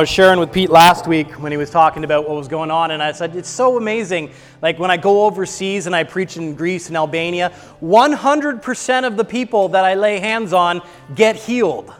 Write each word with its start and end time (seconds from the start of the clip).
I 0.00 0.04
was 0.04 0.10
sharing 0.10 0.38
with 0.38 0.52
Pete 0.52 0.70
last 0.70 1.08
week 1.08 1.28
when 1.42 1.50
he 1.50 1.58
was 1.58 1.70
talking 1.70 2.04
about 2.04 2.28
what 2.28 2.36
was 2.36 2.46
going 2.46 2.70
on, 2.70 2.92
and 2.92 3.02
I 3.02 3.10
said, 3.10 3.34
It's 3.34 3.48
so 3.48 3.76
amazing. 3.76 4.30
Like 4.62 4.78
when 4.78 4.92
I 4.92 4.96
go 4.96 5.26
overseas 5.26 5.86
and 5.86 5.96
I 5.96 6.04
preach 6.04 6.36
in 6.36 6.54
Greece 6.54 6.86
and 6.86 6.96
Albania, 6.96 7.52
100% 7.82 9.04
of 9.04 9.16
the 9.16 9.24
people 9.24 9.70
that 9.70 9.84
I 9.84 9.94
lay 9.94 10.20
hands 10.20 10.52
on 10.52 10.82
get 11.16 11.34
healed. 11.34 11.92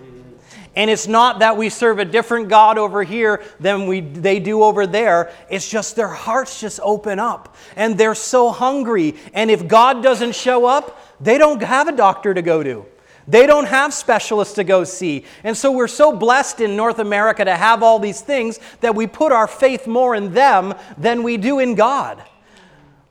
And 0.76 0.88
it's 0.88 1.08
not 1.08 1.40
that 1.40 1.56
we 1.56 1.70
serve 1.70 1.98
a 1.98 2.04
different 2.04 2.48
God 2.48 2.78
over 2.78 3.02
here 3.02 3.42
than 3.58 3.88
we, 3.88 3.98
they 3.98 4.38
do 4.38 4.62
over 4.62 4.86
there. 4.86 5.32
It's 5.50 5.68
just 5.68 5.96
their 5.96 6.06
hearts 6.06 6.60
just 6.60 6.78
open 6.84 7.18
up 7.18 7.56
and 7.74 7.98
they're 7.98 8.14
so 8.14 8.52
hungry. 8.52 9.16
And 9.34 9.50
if 9.50 9.66
God 9.66 10.04
doesn't 10.04 10.36
show 10.36 10.66
up, 10.66 11.04
they 11.20 11.36
don't 11.36 11.60
have 11.60 11.88
a 11.88 11.96
doctor 11.96 12.32
to 12.32 12.42
go 12.42 12.62
to. 12.62 12.86
They 13.28 13.46
don't 13.46 13.66
have 13.66 13.92
specialists 13.92 14.54
to 14.54 14.64
go 14.64 14.84
see. 14.84 15.26
And 15.44 15.54
so 15.54 15.70
we're 15.70 15.86
so 15.86 16.16
blessed 16.16 16.60
in 16.60 16.76
North 16.76 16.98
America 16.98 17.44
to 17.44 17.54
have 17.54 17.82
all 17.82 17.98
these 17.98 18.22
things 18.22 18.58
that 18.80 18.94
we 18.94 19.06
put 19.06 19.32
our 19.32 19.46
faith 19.46 19.86
more 19.86 20.14
in 20.14 20.32
them 20.32 20.74
than 20.96 21.22
we 21.22 21.36
do 21.36 21.58
in 21.58 21.74
God. 21.74 22.24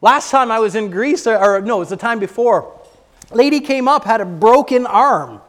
Last 0.02 0.32
time 0.32 0.52
I 0.52 0.60
was 0.60 0.76
in 0.76 0.90
Greece, 0.90 1.28
or 1.28 1.62
no, 1.62 1.78
it 1.78 1.80
was 1.80 1.90
the 1.90 1.98
time 1.98 2.20
before, 2.20 2.80
lady 3.32 3.60
came 3.60 3.88
up, 3.88 4.06
had 4.06 4.20
a 4.20 4.26
broken 4.26 4.88
arm 4.88 5.42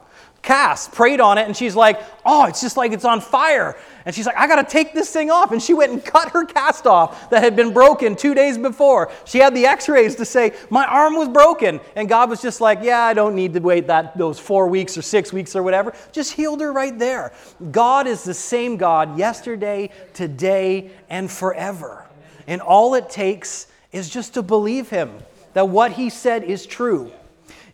cast, 0.48 0.92
prayed 0.92 1.20
on 1.20 1.36
it, 1.36 1.46
and 1.46 1.54
she's 1.54 1.76
like, 1.76 2.00
Oh, 2.24 2.46
it's 2.46 2.62
just 2.62 2.78
like 2.78 2.92
it's 2.92 3.04
on 3.04 3.20
fire. 3.20 3.76
And 4.06 4.14
she's 4.14 4.24
like, 4.24 4.38
I 4.38 4.46
got 4.46 4.66
to 4.66 4.70
take 4.70 4.94
this 4.94 5.12
thing 5.12 5.30
off. 5.30 5.52
And 5.52 5.62
she 5.62 5.74
went 5.74 5.92
and 5.92 6.02
cut 6.02 6.30
her 6.30 6.46
cast 6.46 6.86
off 6.86 7.28
that 7.28 7.42
had 7.42 7.54
been 7.54 7.74
broken 7.74 8.16
two 8.16 8.34
days 8.34 8.56
before. 8.56 9.12
She 9.26 9.38
had 9.38 9.54
the 9.54 9.66
x 9.66 9.90
rays 9.90 10.14
to 10.16 10.24
say, 10.24 10.54
My 10.70 10.86
arm 10.86 11.16
was 11.16 11.28
broken. 11.28 11.80
And 11.96 12.08
God 12.08 12.30
was 12.30 12.40
just 12.40 12.62
like, 12.62 12.78
Yeah, 12.82 13.02
I 13.02 13.12
don't 13.12 13.34
need 13.34 13.52
to 13.52 13.60
wait 13.60 13.88
that, 13.88 14.16
those 14.16 14.38
four 14.38 14.68
weeks 14.68 14.96
or 14.96 15.02
six 15.02 15.34
weeks 15.34 15.54
or 15.54 15.62
whatever. 15.62 15.92
Just 16.12 16.32
healed 16.32 16.62
her 16.62 16.72
right 16.72 16.98
there. 16.98 17.34
God 17.70 18.06
is 18.06 18.24
the 18.24 18.32
same 18.32 18.78
God 18.78 19.18
yesterday, 19.18 19.90
today, 20.14 20.90
and 21.10 21.30
forever. 21.30 22.06
And 22.46 22.62
all 22.62 22.94
it 22.94 23.10
takes 23.10 23.66
is 23.92 24.08
just 24.08 24.32
to 24.34 24.42
believe 24.42 24.88
Him 24.88 25.10
that 25.52 25.68
what 25.68 25.92
He 25.92 26.08
said 26.08 26.42
is 26.42 26.64
true. 26.64 27.12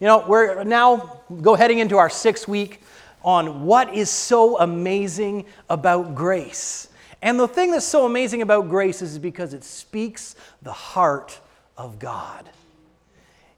You 0.05 0.09
know, 0.09 0.25
we're 0.29 0.65
now 0.65 1.23
go 1.41 1.55
heading 1.55 1.79
into 1.79 1.97
our 1.97 2.11
sixth 2.11 2.47
week 2.47 2.83
on 3.25 3.65
what 3.65 3.95
is 3.95 4.11
so 4.11 4.61
amazing 4.61 5.47
about 5.71 6.15
grace. 6.15 6.89
And 7.23 7.41
the 7.41 7.49
thing 7.49 7.71
that's 7.71 7.87
so 7.87 8.05
amazing 8.05 8.43
about 8.43 8.69
grace 8.69 9.01
is 9.01 9.19
because 9.19 9.55
it 9.55 9.65
speaks 9.65 10.37
the 10.61 10.75
heart 10.75 11.41
of 11.79 11.99
God. 11.99 12.47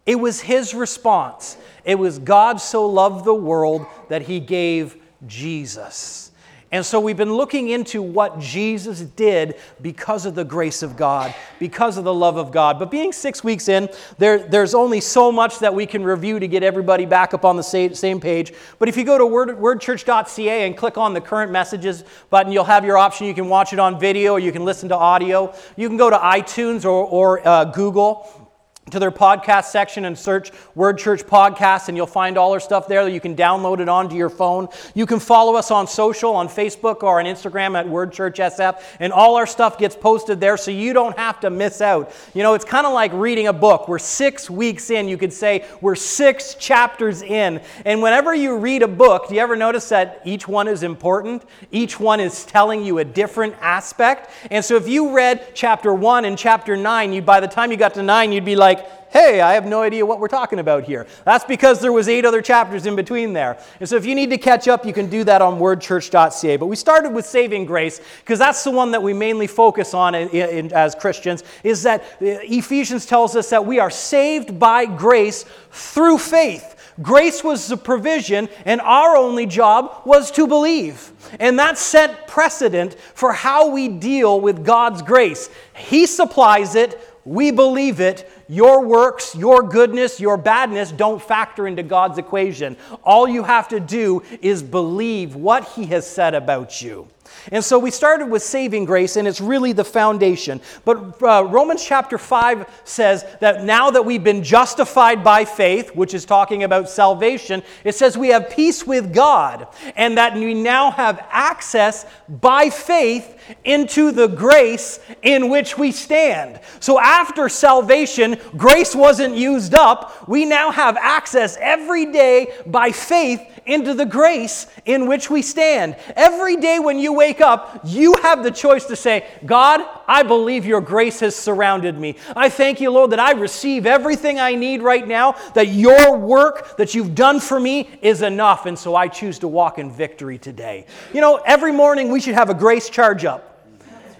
It 0.07 0.21
was 0.21 0.41
his 0.41 0.73
response. 0.73 1.57
It 1.85 1.99
was 1.99 2.21
God 2.21 2.61
so 2.61 2.87
loved 2.87 3.25
the 3.25 3.35
world 3.35 3.85
that 4.09 4.23
he 4.23 4.39
gave 4.39 5.03
Jesus. 5.27 6.31
And 6.72 6.84
so 6.84 6.98
we've 6.98 7.17
been 7.17 7.34
looking 7.34 7.69
into 7.69 8.03
what 8.03 8.41
Jesus 8.41 9.00
did 9.00 9.55
because 9.81 10.27
of 10.27 10.34
the 10.34 10.45
grace 10.45 10.83
of 10.83 10.97
God, 10.97 11.33
because 11.61 11.97
of 11.97 12.03
the 12.03 12.12
love 12.12 12.36
of 12.36 12.50
God. 12.50 12.81
But 12.81 12.91
being 12.91 13.12
six 13.12 13.45
weeks 13.45 13.69
in, 13.69 13.89
there, 14.19 14.39
there's 14.39 14.75
only 14.75 15.00
so 15.00 15.31
much 15.31 15.61
that 15.61 15.72
we 15.72 15.87
can 15.87 16.03
review 16.03 16.41
to 16.41 16.48
get 16.48 16.64
everybody 16.64 17.06
back 17.06 17.34
up 17.34 17.44
on 17.44 17.56
the 17.56 17.62
same, 17.62 18.20
page. 18.20 18.53
But 18.81 18.89
if 18.89 18.97
you 18.97 19.05
go 19.05 19.17
to 19.17 19.27
word, 19.27 19.50
wordchurch.ca 19.50 20.67
and 20.67 20.77
click 20.77 20.98
on 20.98 21.14
the 21.14 21.20
current 21.20 21.53
messages 21.53 22.03
button, 22.31 22.53
you'll 22.53 22.64
have 22.64 22.84
your 22.84 22.98
option. 22.98 23.28
You 23.28 23.34
can 23.34 23.48
watch 23.48 23.72
it 23.72 23.78
on 23.78 24.00
video 24.00 24.33
or 24.33 24.41
you 24.41 24.50
can 24.50 24.64
listen 24.64 24.89
to 24.89 24.97
audio. 24.97 25.55
You 25.77 25.87
can 25.89 25.97
go 25.97 26.11
to 26.11 26.17
iTunes 26.17 26.84
or, 26.84 27.05
or 27.05 27.47
uh, 27.47 27.64
Google 27.67 28.46
to 28.92 29.01
their 29.01 29.11
podcast 29.11 29.65
section 29.65 30.05
and 30.05 30.17
search 30.17 30.53
Word 30.77 30.97
Church 30.97 31.25
Podcast, 31.25 31.89
and 31.89 31.97
you'll 31.97 32.06
find 32.06 32.39
all 32.39 32.53
our 32.53 32.61
stuff 32.61 32.87
there. 32.87 33.09
You 33.09 33.20
can 33.20 33.34
download 33.34 33.81
it 33.81 33.89
onto 33.89 34.15
your 34.15 34.31
phone. 34.31 34.69
You 34.95 35.06
can 35.06 35.19
follow 35.19 35.56
us 35.56 35.73
on 35.73 35.89
social, 35.89 36.37
on 36.37 36.48
Facebook 36.48 37.03
or 37.03 37.19
on 37.19 37.27
Instagram 37.27 37.77
at 37.77 37.89
Word 37.89 38.12
Church 38.12 38.39
SF, 38.39 38.81
and 39.01 39.12
all 39.12 39.34
our 39.34 39.47
stuff 39.47 39.77
gets 39.77 39.97
posted 39.97 40.39
there 40.39 40.56
so 40.56 40.70
you 40.70 40.93
don't 40.93 41.19
have 41.19 41.41
to 41.41 41.51
miss 41.51 41.81
out. 41.81 42.12
You 42.33 42.45
know, 42.45 42.55
it's 42.55 42.65
kind 42.65 42.87
of 42.87 42.93
like 42.93 43.12
reading 43.12 43.48
a 43.48 43.53
book. 43.53 43.89
We're 43.89 43.98
six 43.98 44.48
weeks 44.48 44.89
in, 44.91 45.09
you 45.09 45.19
could 45.19 45.33
say 45.33 45.67
we're 45.81 45.97
six 45.97 46.55
chapters 46.55 47.22
in. 47.22 47.61
And 47.84 48.00
whenever 48.00 48.37
you 48.37 48.56
read 48.56 48.82
a 48.82 48.88
book, 48.88 49.28
do 49.28 49.34
you 49.34 49.41
ever 49.41 49.56
notice 49.56 49.88
that 49.88 50.22
each 50.25 50.47
one 50.47 50.69
is 50.69 50.84
important? 50.84 51.43
Each 51.72 51.99
one 51.99 52.21
is 52.21 52.44
telling 52.44 52.84
you 52.84 52.99
a 52.99 53.05
different 53.05 53.56
aspect. 53.61 54.31
And 54.53 54.65
so 54.65 54.77
if 54.77 54.87
you 54.87 55.12
read 55.12 55.55
chapter 55.55 55.93
one 55.93 56.25
and 56.25 56.38
chapter 56.38 56.77
nine, 56.77 57.12
you 57.12 57.21
by 57.21 57.41
the 57.41 57.49
time 57.49 57.72
you 57.72 57.77
got 57.77 57.94
to 57.94 58.03
nine, 58.05 58.31
you'd 58.31 58.44
be 58.44 58.55
like, 58.55 58.75
like, 58.76 59.10
hey, 59.12 59.41
I 59.41 59.54
have 59.54 59.66
no 59.66 59.82
idea 59.82 60.04
what 60.04 60.20
we're 60.20 60.28
talking 60.28 60.59
about 60.59 60.84
here. 60.84 61.06
That's 61.25 61.44
because 61.44 61.81
there 61.81 61.92
was 61.92 62.09
eight 62.09 62.25
other 62.25 62.42
chapters 62.42 62.87
in 62.87 62.97
between 62.97 63.32
there. 63.32 63.59
And 63.81 63.88
so 63.88 63.97
if 63.97 64.04
you 64.04 64.14
need 64.14 64.31
to 64.31 64.38
catch 64.38 64.69
up, 64.69 64.84
you 64.84 64.92
can 64.92 65.09
do 65.09 65.25
that 65.25 65.42
on 65.42 65.59
wordchurch.ca. 65.59 66.56
But 66.56 66.66
we 66.66 66.76
started 66.76 67.10
with 67.10 67.26
saving 67.26 67.66
grace 67.66 68.00
because 68.20 68.38
that's 68.38 68.62
the 68.64 68.70
one 68.70 68.91
that 68.92 69.03
we 69.03 69.12
mainly 69.12 69.47
focus 69.47 69.94
on 69.94 70.14
in, 70.14 70.28
in, 70.28 70.72
as 70.72 70.94
Christians 70.94 71.44
is 71.64 71.82
that 71.84 72.03
uh, 72.03 72.06
Ephesians 72.20 73.06
tells 73.06 73.37
us 73.37 73.50
that 73.50 73.64
we 73.64 73.78
are 73.78 73.91
saved 73.91 74.59
by 74.59 74.84
grace 74.84 75.44
through 75.70 76.19
faith. 76.19 76.75
Grace 77.03 77.44
was 77.44 77.69
the 77.69 77.76
provision, 77.76 78.48
and 78.64 78.81
our 78.81 79.16
only 79.16 79.44
job 79.44 80.03
was 80.06 80.31
to 80.31 80.47
believe. 80.47 81.12
And 81.38 81.58
that 81.58 81.76
set 81.76 82.26
precedent 82.26 82.94
for 82.94 83.32
how 83.32 83.69
we 83.69 83.88
deal 83.88 84.41
with 84.41 84.64
God's 84.64 85.03
grace. 85.03 85.50
He 85.75 86.06
supplies 86.06 86.75
it, 86.75 86.98
we 87.26 87.50
believe 87.50 88.00
it. 88.00 88.31
Your 88.48 88.87
works, 88.87 89.34
your 89.34 89.62
goodness, 89.62 90.20
your 90.20 90.37
badness 90.37 90.92
don't 90.92 91.20
factor 91.20 91.66
into 91.66 91.82
God's 91.82 92.19
equation. 92.19 92.76
All 93.03 93.28
you 93.28 93.42
have 93.42 93.69
to 93.69 93.81
do 93.81 94.22
is 94.41 94.62
believe 94.62 95.34
what 95.34 95.64
He 95.70 95.87
has 95.87 96.09
said 96.09 96.34
about 96.34 96.81
you. 96.81 97.09
And 97.53 97.64
so 97.64 97.78
we 97.78 97.91
started 97.91 98.26
with 98.26 98.42
saving 98.42 98.84
grace, 98.84 99.16
and 99.16 99.26
it's 99.26 99.41
really 99.41 99.72
the 99.72 99.84
foundation. 99.84 100.60
But 100.84 101.22
uh, 101.22 101.44
Romans 101.44 101.84
chapter 101.84 102.19
5 102.19 102.82
says 102.84 103.25
that 103.41 103.64
now 103.64 103.91
that 103.91 104.04
we've 104.04 104.22
been 104.22 104.43
justified 104.43 105.22
by 105.22 105.44
faith, 105.44 105.94
which 105.94 106.14
is 106.14 106.25
talking 106.25 106.64
about 106.64 106.88
salvation, 106.88 107.62
it 107.84 107.94
says 107.94 108.16
we 108.16 108.28
have 108.28 108.50
peace 108.50 108.87
with 108.87 109.12
God, 109.12 109.69
and 109.97 110.19
that 110.19 110.34
we 110.34 110.54
now 110.54 110.91
have 110.91 111.25
access 111.31 112.06
by 112.28 112.70
faith 112.70 113.36
into 113.65 114.12
the 114.12 114.27
grace 114.27 115.01
in 115.23 115.49
which 115.49 115.79
we 115.79 115.93
stand. 115.93 116.61
So 116.81 117.01
after 117.01 117.49
salvation, 117.49 118.39
grace 118.57 118.95
wasn't 118.95 119.37
used 119.37 119.75
up. 119.75 120.29
We 120.29 120.45
now 120.45 120.71
have 120.71 120.97
access 120.97 121.56
every 121.61 122.06
day 122.06 122.53
by 122.67 122.93
faith 122.93 123.41
into 123.67 123.95
the 123.95 124.06
grace 124.06 124.67
in 124.85 125.06
which 125.06 125.29
we 125.31 125.43
stand. 125.43 125.97
Every 126.15 126.56
day 126.56 126.79
when 126.79 126.99
you 126.99 127.12
wake 127.12 127.41
up, 127.41 127.81
you 127.85 128.15
have 128.23 128.43
the 128.43 128.51
choice 128.51 128.85
to 128.87 128.97
say, 128.97 129.27
God, 129.45 129.81
I 130.06 130.22
believe 130.22 130.67
your 130.67 130.81
grace 130.81 131.21
has 131.21 131.34
surrounded 131.34 131.99
me. 131.99 132.17
I 132.34 132.49
thank 132.49 132.81
you, 132.81 132.91
Lord, 132.91 133.11
that 133.11 133.21
I 133.21 133.33
receive 133.33 133.87
everything 133.87 134.39
I 134.39 134.55
need 134.55 134.83
right 134.83 135.06
now, 135.06 135.37
that 135.55 135.69
your 135.69 136.17
work 136.17 136.77
that 136.77 136.94
you've 136.94 137.15
done 137.15 137.41
for 137.41 137.59
me 137.59 137.89
is 138.03 138.22
enough. 138.22 138.67
And 138.67 138.78
so 138.78 138.94
I 138.94 139.09
choose 139.09 139.39
to 139.41 139.49
walk 139.49 139.78
in 139.78 139.91
victory 139.91 140.39
today. 140.39 140.87
You 141.12 141.21
know, 141.21 141.37
every 141.44 141.72
morning 141.72 142.11
we 142.11 142.21
should 142.21 142.34
have 142.34 142.50
a 142.50 142.55
grace 142.55 142.89
charge 142.89 143.25
up. 143.25 143.56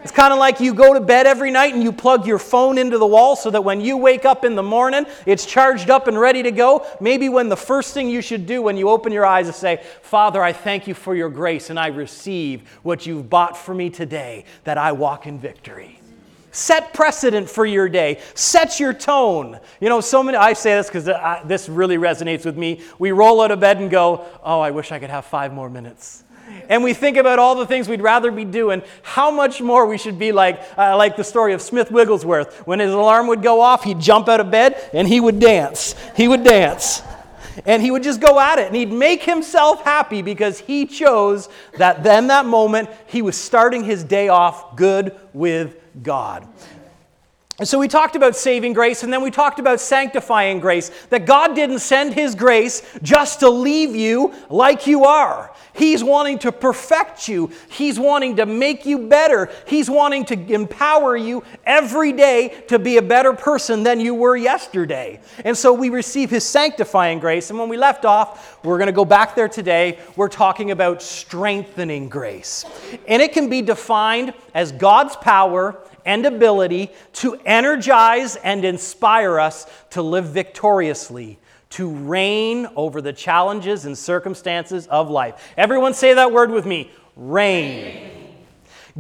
It's 0.03 0.13
kind 0.13 0.33
of 0.33 0.39
like 0.39 0.61
you 0.61 0.75
go 0.75 0.95
to 0.95 1.01
bed 1.01 1.27
every 1.27 1.51
night 1.51 1.75
and 1.75 1.83
you 1.83 1.91
plug 1.91 2.27
your 2.27 2.39
phone 2.39 2.79
into 2.79 2.99
the 2.99 3.07
wall 3.07 3.35
so 3.35 3.51
that 3.51 3.65
when 3.65 3.81
you 3.81 3.97
wake 3.97 4.25
up 4.25 4.45
in 4.45 4.55
the 4.55 4.63
morning, 4.63 5.07
it's 5.25 5.47
charged 5.47 5.91
up 5.91 6.07
and 6.07 6.19
ready 6.19 6.43
to 6.43 6.51
go. 6.51 6.87
Maybe 7.01 7.29
when 7.29 7.49
the 7.49 7.57
first 7.57 7.95
thing 7.95 8.09
you 8.09 8.21
should 8.21 8.47
do 8.47 8.63
when 8.63 8.77
you 8.77 8.89
open 8.89 9.13
your 9.13 9.27
eyes 9.27 9.49
is 9.49 9.57
say, 9.57 9.83
Father, 10.03 10.43
I 10.43 10.53
thank 10.53 10.87
you 10.87 10.95
for 10.95 11.15
your 11.15 11.31
grace 11.31 11.71
and 11.71 11.79
I 11.79 11.89
receive 11.89 12.69
what 12.83 13.07
you've 13.07 13.31
bought 13.31 13.57
for 13.57 13.75
me 13.75 13.91
today, 13.91 14.45
that 14.65 14.79
I 14.79 14.93
walk 14.93 15.27
in 15.27 15.39
victory. 15.39 16.01
Set 16.53 16.95
precedent 16.95 17.51
for 17.51 17.67
your 17.67 17.89
day. 17.89 18.21
Set 18.35 18.81
your 18.81 18.95
tone. 18.95 19.61
You 19.81 19.91
know, 19.91 20.01
so 20.01 20.23
many, 20.23 20.39
I 20.39 20.55
say 20.55 20.75
this 20.75 20.87
because 20.87 21.05
this 21.47 21.69
really 21.69 21.99
resonates 21.99 22.45
with 22.47 22.57
me. 22.57 22.81
We 22.99 23.13
roll 23.13 23.43
out 23.43 23.51
of 23.51 23.61
bed 23.61 23.79
and 23.79 23.91
go, 23.91 24.25
Oh, 24.43 24.61
I 24.61 24.71
wish 24.71 24.91
I 24.91 24.99
could 24.99 25.11
have 25.11 25.27
five 25.27 25.53
more 25.53 25.69
minutes 25.69 26.25
and 26.69 26.83
we 26.83 26.95
think 26.95 27.17
about 27.17 27.39
all 27.39 27.55
the 27.55 27.67
things 27.67 27.89
we'd 27.89 28.03
rather 28.03 28.31
be 28.31 28.45
doing, 28.45 28.83
how 29.03 29.31
much 29.31 29.61
more 29.61 29.87
we 29.87 29.99
should 29.99 30.19
be 30.19 30.33
like, 30.33 30.61
uh, 30.77 30.97
like 30.97 31.17
the 31.17 31.25
story 31.25 31.53
of 31.53 31.63
Smith 31.63 31.91
Wigglesworth. 31.91 32.67
When 32.67 32.79
his 32.79 32.93
alarm 32.93 33.27
would 33.29 33.43
go 33.43 33.61
off, 33.61 33.85
he'd 33.85 34.01
jump 34.01 34.29
out 34.29 34.41
of 34.41 34.51
bed 34.51 34.77
and 34.93 35.07
he 35.07 35.21
would 35.21 35.41
dance. 35.41 35.95
He 36.17 36.29
would 36.29 36.45
dance. 36.45 37.03
And 37.65 37.83
he 37.83 37.91
would 37.91 38.03
just 38.03 38.21
go 38.21 38.39
at 38.39 38.59
it 38.59 38.67
and 38.67 38.77
he'd 38.77 38.93
make 38.93 39.23
himself 39.23 39.83
happy 39.83 40.23
because 40.23 40.59
he 40.59 40.87
chose 40.87 41.49
that 41.79 42.03
then, 42.03 42.27
that 42.27 42.45
moment, 42.45 42.91
he 43.07 43.23
was 43.23 43.37
starting 43.37 43.85
his 43.85 44.05
day 44.05 44.29
off 44.29 44.77
good 44.77 45.17
with 45.33 45.77
God. 46.03 46.47
And 47.59 47.67
so 47.67 47.79
we 47.79 47.89
talked 47.89 48.17
about 48.17 48.37
saving 48.37 48.75
grace 48.75 49.03
and 49.03 49.11
then 49.11 49.23
we 49.23 49.31
talked 49.31 49.59
about 49.59 49.81
sanctifying 49.81 50.61
grace. 50.61 50.91
That 51.09 51.25
God 51.25 51.55
didn't 51.55 51.79
send 51.79 52.13
His 52.13 52.35
grace 52.35 52.83
just 53.03 53.41
to 53.41 53.49
leave 53.49 53.97
you 53.97 54.35
like 54.51 54.87
you 54.87 55.05
are. 55.05 55.51
He's 55.73 56.05
wanting 56.05 56.39
to 56.41 56.53
perfect 56.53 57.29
you, 57.29 57.51
He's 57.69 57.99
wanting 57.99 58.37
to 58.37 58.47
make 58.47 58.85
you 58.85 59.09
better, 59.09 59.51
He's 59.67 59.89
wanting 59.89 60.27
to 60.27 60.53
empower 60.53 61.17
you 61.17 61.45
every 61.65 62.13
day 62.13 62.63
to 62.69 62.79
be 62.79 62.99
a 62.99 63.03
better 63.03 63.33
person 63.33 63.83
than 63.83 64.01
you 64.01 64.15
were 64.15 64.37
yesterday. 64.37 65.21
And 65.45 65.57
so 65.57 65.73
we 65.73 65.89
receive 65.89 66.29
His 66.29 66.45
sanctifying 66.45 67.21
grace. 67.21 67.49
And 67.49 67.59
when 67.59 67.71
we 67.71 67.79
left 67.79 68.05
off, 68.05 68.63
we're 68.65 68.79
going 68.79 68.87
to 68.87 68.93
go 68.93 69.05
back 69.07 69.35
there 69.35 69.49
today. 69.49 69.99
We're 70.15 70.29
talking 70.29 70.73
about 70.73 71.01
strengthening 71.01 72.11
grace. 72.11 72.67
And 73.09 73.23
it 73.23 73.33
can 73.33 73.49
be 73.49 73.63
defined 73.63 74.35
as 74.55 74.73
God's 74.73 75.17
power 75.17 75.79
and 76.07 76.25
ability 76.25 76.91
to 77.15 77.35
energize 77.45 78.37
and 78.37 78.65
inspire 78.65 79.39
us 79.39 79.67
to 79.91 80.01
live 80.01 80.27
victoriously, 80.27 81.39
to 81.71 81.91
reign 81.91 82.67
over 82.77 83.03
the 83.03 83.13
challenges 83.13 83.85
and 83.85 83.99
circumstances 83.99 84.87
of 84.87 85.11
life. 85.11 85.53
Everyone 85.59 85.93
say 85.93 86.15
that 86.15 86.33
word 86.33 86.51
with 86.51 86.65
me 86.65 86.91
reign. 87.17 88.13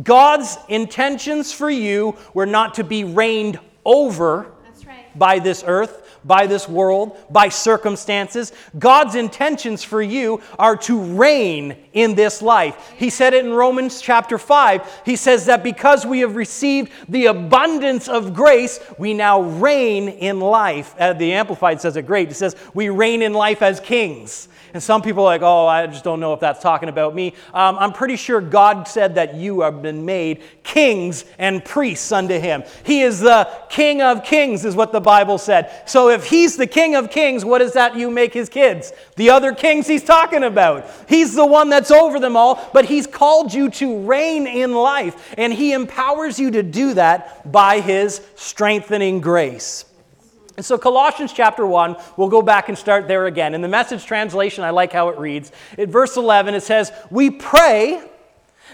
God's 0.02 0.58
intentions 0.68 1.52
for 1.52 1.70
you 1.70 2.16
were 2.34 2.46
not 2.46 2.74
to 2.74 2.84
be 2.84 3.04
reigned 3.04 3.58
over 3.84 4.52
right. 4.86 5.18
by 5.18 5.38
this 5.38 5.64
earth, 5.66 6.05
by 6.26 6.46
this 6.46 6.68
world, 6.68 7.16
by 7.30 7.48
circumstances. 7.48 8.52
God's 8.78 9.14
intentions 9.14 9.84
for 9.84 10.02
you 10.02 10.40
are 10.58 10.76
to 10.78 11.00
reign 11.00 11.76
in 11.92 12.14
this 12.14 12.42
life. 12.42 12.94
He 12.96 13.10
said 13.10 13.34
it 13.34 13.44
in 13.44 13.52
Romans 13.52 14.00
chapter 14.00 14.38
5. 14.38 15.02
He 15.04 15.16
says 15.16 15.46
that 15.46 15.62
because 15.62 16.04
we 16.04 16.20
have 16.20 16.36
received 16.36 16.90
the 17.08 17.26
abundance 17.26 18.08
of 18.08 18.34
grace, 18.34 18.80
we 18.98 19.14
now 19.14 19.42
reign 19.42 20.08
in 20.08 20.40
life. 20.40 20.94
Uh, 20.98 21.12
the 21.12 21.32
Amplified 21.32 21.80
says 21.80 21.96
it 21.96 22.06
great. 22.06 22.30
It 22.30 22.34
says, 22.34 22.56
We 22.74 22.88
reign 22.88 23.22
in 23.22 23.32
life 23.32 23.62
as 23.62 23.80
kings. 23.80 24.48
And 24.74 24.82
some 24.82 25.02
people 25.02 25.22
are 25.22 25.26
like, 25.26 25.42
oh, 25.42 25.66
I 25.66 25.86
just 25.86 26.04
don't 26.04 26.20
know 26.20 26.32
if 26.32 26.40
that's 26.40 26.60
talking 26.60 26.88
about 26.88 27.14
me. 27.14 27.34
Um, 27.54 27.76
I'm 27.78 27.92
pretty 27.92 28.16
sure 28.16 28.40
God 28.40 28.88
said 28.88 29.14
that 29.14 29.34
you 29.34 29.60
have 29.60 29.82
been 29.82 30.04
made 30.04 30.42
kings 30.62 31.24
and 31.38 31.64
priests 31.64 32.12
unto 32.12 32.38
him. 32.38 32.64
He 32.84 33.02
is 33.02 33.20
the 33.20 33.48
king 33.68 34.02
of 34.02 34.24
kings, 34.24 34.64
is 34.64 34.74
what 34.74 34.92
the 34.92 35.00
Bible 35.00 35.38
said. 35.38 35.88
So 35.88 36.10
if 36.10 36.26
he's 36.26 36.56
the 36.56 36.66
king 36.66 36.94
of 36.94 37.10
kings, 37.10 37.44
what 37.44 37.62
is 37.62 37.72
that 37.72 37.96
you 37.96 38.10
make 38.10 38.34
his 38.34 38.48
kids? 38.48 38.92
The 39.16 39.30
other 39.30 39.54
kings 39.54 39.86
he's 39.86 40.04
talking 40.04 40.44
about. 40.44 40.88
He's 41.08 41.34
the 41.34 41.46
one 41.46 41.68
that's 41.68 41.90
over 41.90 42.18
them 42.18 42.36
all, 42.36 42.68
but 42.72 42.84
he's 42.84 43.06
called 43.06 43.54
you 43.54 43.70
to 43.70 44.00
reign 44.00 44.46
in 44.46 44.74
life. 44.74 45.34
And 45.38 45.52
he 45.52 45.72
empowers 45.72 46.38
you 46.38 46.50
to 46.52 46.62
do 46.62 46.94
that 46.94 47.50
by 47.50 47.80
his 47.80 48.20
strengthening 48.34 49.20
grace. 49.20 49.84
And 50.56 50.64
so, 50.64 50.78
Colossians 50.78 51.32
chapter 51.32 51.66
1, 51.66 51.96
we'll 52.16 52.28
go 52.28 52.40
back 52.40 52.68
and 52.68 52.78
start 52.78 53.08
there 53.08 53.26
again. 53.26 53.54
In 53.54 53.60
the 53.60 53.68
message 53.68 54.06
translation, 54.06 54.64
I 54.64 54.70
like 54.70 54.92
how 54.92 55.10
it 55.10 55.18
reads. 55.18 55.52
In 55.76 55.90
verse 55.90 56.16
11, 56.16 56.54
it 56.54 56.62
says, 56.62 56.92
We 57.10 57.30
pray 57.30 58.02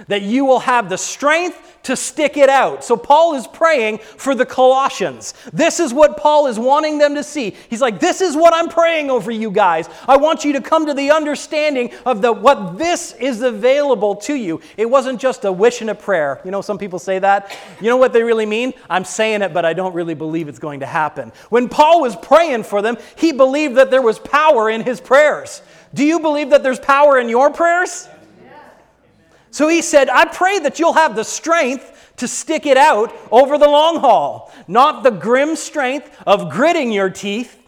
that 0.09 0.23
you 0.23 0.45
will 0.45 0.61
have 0.61 0.89
the 0.89 0.99
strength 0.99 1.73
to 1.85 1.97
stick 1.97 2.37
it 2.37 2.49
out. 2.49 2.85
So 2.85 2.97
Paul 2.97 3.35
is 3.35 3.47
praying 3.47 3.99
for 3.99 4.35
the 4.35 4.47
Colossians. 4.47 5.35
This 5.53 5.81
is 5.81 5.93
what 5.93 6.17
Paul 6.17 6.47
is 6.47 6.59
wanting 6.59 6.99
them 6.99 7.15
to 7.15 7.25
see. 7.25 7.57
He's 7.69 7.81
like, 7.81 7.99
This 7.99 8.21
is 8.21 8.37
what 8.37 8.55
I'm 8.55 8.69
praying 8.69 9.11
over 9.11 9.31
you 9.31 9.51
guys. 9.51 9.89
I 10.07 10.17
want 10.17 10.45
you 10.45 10.53
to 10.55 10.61
come 10.61 10.87
to 10.87 10.95
the 10.95 11.11
understanding 11.11 11.93
of 12.07 12.23
the, 12.23 12.33
what 12.33 12.79
this 12.79 13.15
is 13.15 13.43
available 13.43 14.17
to 14.17 14.35
you. 14.35 14.61
It 14.77 14.89
wasn't 14.89 15.21
just 15.21 15.45
a 15.45 15.53
wish 15.53 15.81
and 15.81 15.91
a 15.91 15.95
prayer. 15.95 16.41
You 16.45 16.51
know, 16.51 16.63
some 16.63 16.79
people 16.79 16.99
say 16.99 17.19
that. 17.19 17.57
You 17.81 17.89
know 17.89 17.97
what 17.97 18.13
they 18.13 18.23
really 18.23 18.47
mean? 18.47 18.73
I'm 18.89 19.05
saying 19.05 19.43
it, 19.43 19.53
but 19.53 19.65
I 19.65 19.73
don't 19.73 19.95
really 19.95 20.15
believe 20.15 20.49
it's 20.49 20.59
going 20.59 20.81
to 20.81 20.87
happen. 20.87 21.33
When 21.49 21.69
Paul 21.69 22.01
was 22.01 22.17
praying 22.17 22.65
for 22.65 22.83
them, 22.83 22.97
he 23.17 23.33
believed 23.33 23.77
that 23.77 23.91
there 23.91 24.03
was 24.03 24.19
power 24.19 24.71
in 24.71 24.83
his 24.83 25.01
prayers. 25.01 25.63
Do 25.95 26.05
you 26.05 26.21
believe 26.21 26.51
that 26.51 26.63
there's 26.63 26.81
power 26.81 27.19
in 27.19 27.29
your 27.29 27.51
prayers? 27.51 28.09
So 29.53 29.69
he 29.69 29.83
said, 29.83 30.09
I 30.09 30.25
pray 30.25 30.59
that 30.61 30.79
you'll 30.79 30.95
have 30.95 31.15
the 31.15 31.25
strength 31.25 32.15
to 32.17 32.27
stick 32.27 32.67
it 32.67 32.77
out 32.77 33.15
over 33.31 33.59
the 33.59 33.69
long 33.69 34.01
haul, 34.01 34.53
not 34.67 35.03
the 35.03 35.11
grim 35.11 35.57
strength 35.57 36.11
of 36.27 36.51
gritting 36.51 36.91
your 36.91 37.11
teeth. 37.11 37.59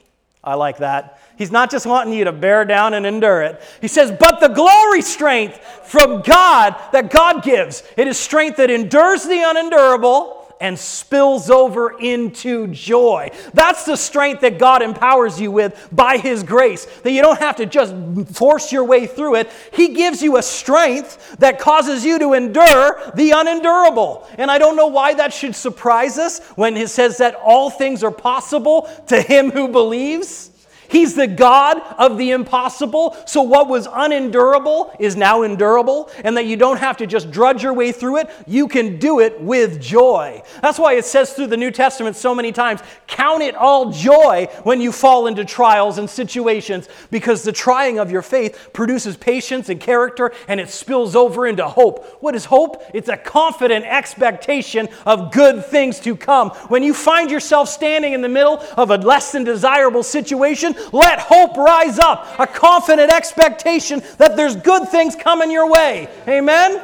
I 0.42 0.54
like 0.54 0.78
that. 0.78 1.20
He's 1.36 1.50
not 1.50 1.70
just 1.70 1.86
wanting 1.86 2.14
you 2.14 2.24
to 2.24 2.32
bear 2.32 2.64
down 2.64 2.94
and 2.94 3.04
endure 3.04 3.42
it. 3.42 3.62
He 3.80 3.88
says, 3.88 4.12
but 4.18 4.40
the 4.40 4.48
glory 4.48 5.02
strength 5.02 5.58
from 5.84 6.22
God 6.22 6.76
that 6.92 7.10
God 7.10 7.42
gives. 7.42 7.82
It 7.96 8.06
is 8.06 8.18
strength 8.18 8.56
that 8.58 8.70
endures 8.70 9.24
the 9.24 9.42
unendurable 9.42 10.43
and 10.60 10.78
spills 10.78 11.50
over 11.50 11.98
into 11.98 12.68
joy. 12.68 13.30
That's 13.52 13.84
the 13.84 13.96
strength 13.96 14.42
that 14.42 14.58
God 14.58 14.82
empowers 14.82 15.40
you 15.40 15.50
with 15.50 15.88
by 15.92 16.18
His 16.18 16.42
grace, 16.42 16.86
that 17.02 17.12
you 17.12 17.22
don't 17.22 17.40
have 17.40 17.56
to 17.56 17.66
just 17.66 17.94
force 18.32 18.72
your 18.72 18.84
way 18.84 19.06
through 19.06 19.36
it. 19.36 19.50
He 19.72 19.88
gives 19.94 20.22
you 20.22 20.36
a 20.36 20.42
strength 20.42 21.36
that 21.38 21.58
causes 21.58 22.04
you 22.04 22.18
to 22.18 22.32
endure 22.32 23.12
the 23.14 23.32
unendurable. 23.32 24.28
And 24.38 24.50
I 24.50 24.58
don't 24.58 24.76
know 24.76 24.86
why 24.86 25.14
that 25.14 25.32
should 25.32 25.56
surprise 25.56 26.18
us 26.18 26.40
when 26.56 26.76
He 26.76 26.86
says 26.86 27.18
that 27.18 27.34
all 27.34 27.70
things 27.70 28.02
are 28.02 28.10
possible 28.10 28.88
to 29.08 29.20
him 29.20 29.50
who 29.50 29.68
believes. 29.68 30.50
He's 30.88 31.14
the 31.14 31.26
God 31.26 31.80
of 31.98 32.18
the 32.18 32.30
impossible. 32.30 33.16
So, 33.26 33.42
what 33.42 33.68
was 33.68 33.88
unendurable 33.90 34.94
is 34.98 35.16
now 35.16 35.42
endurable, 35.42 36.10
and 36.22 36.36
that 36.36 36.46
you 36.46 36.56
don't 36.56 36.78
have 36.78 36.96
to 36.98 37.06
just 37.06 37.30
drudge 37.30 37.62
your 37.62 37.72
way 37.72 37.92
through 37.92 38.18
it. 38.18 38.30
You 38.46 38.68
can 38.68 38.98
do 38.98 39.20
it 39.20 39.40
with 39.40 39.80
joy. 39.80 40.42
That's 40.62 40.78
why 40.78 40.94
it 40.94 41.04
says 41.04 41.32
through 41.32 41.48
the 41.48 41.56
New 41.56 41.70
Testament 41.70 42.16
so 42.16 42.34
many 42.34 42.52
times 42.52 42.80
count 43.06 43.42
it 43.42 43.54
all 43.54 43.90
joy 43.90 44.48
when 44.62 44.80
you 44.80 44.92
fall 44.92 45.26
into 45.26 45.44
trials 45.44 45.98
and 45.98 46.08
situations, 46.08 46.88
because 47.10 47.42
the 47.42 47.52
trying 47.52 47.98
of 47.98 48.10
your 48.10 48.22
faith 48.22 48.70
produces 48.72 49.16
patience 49.16 49.68
and 49.68 49.80
character, 49.80 50.32
and 50.48 50.60
it 50.60 50.68
spills 50.68 51.16
over 51.16 51.46
into 51.46 51.66
hope. 51.66 52.04
What 52.20 52.34
is 52.34 52.44
hope? 52.44 52.82
It's 52.92 53.08
a 53.08 53.16
confident 53.16 53.84
expectation 53.84 54.88
of 55.06 55.32
good 55.32 55.64
things 55.64 56.00
to 56.00 56.16
come. 56.16 56.50
When 56.68 56.82
you 56.82 56.94
find 56.94 57.30
yourself 57.30 57.68
standing 57.68 58.12
in 58.12 58.22
the 58.22 58.28
middle 58.28 58.62
of 58.76 58.90
a 58.90 58.96
less 58.96 59.32
than 59.32 59.44
desirable 59.44 60.02
situation, 60.02 60.73
let 60.92 61.18
hope 61.18 61.56
rise 61.56 61.98
up, 61.98 62.38
a 62.38 62.46
confident 62.46 63.12
expectation 63.12 64.02
that 64.18 64.36
there's 64.36 64.56
good 64.56 64.88
things 64.88 65.16
coming 65.16 65.50
your 65.50 65.70
way. 65.70 66.08
Amen? 66.28 66.82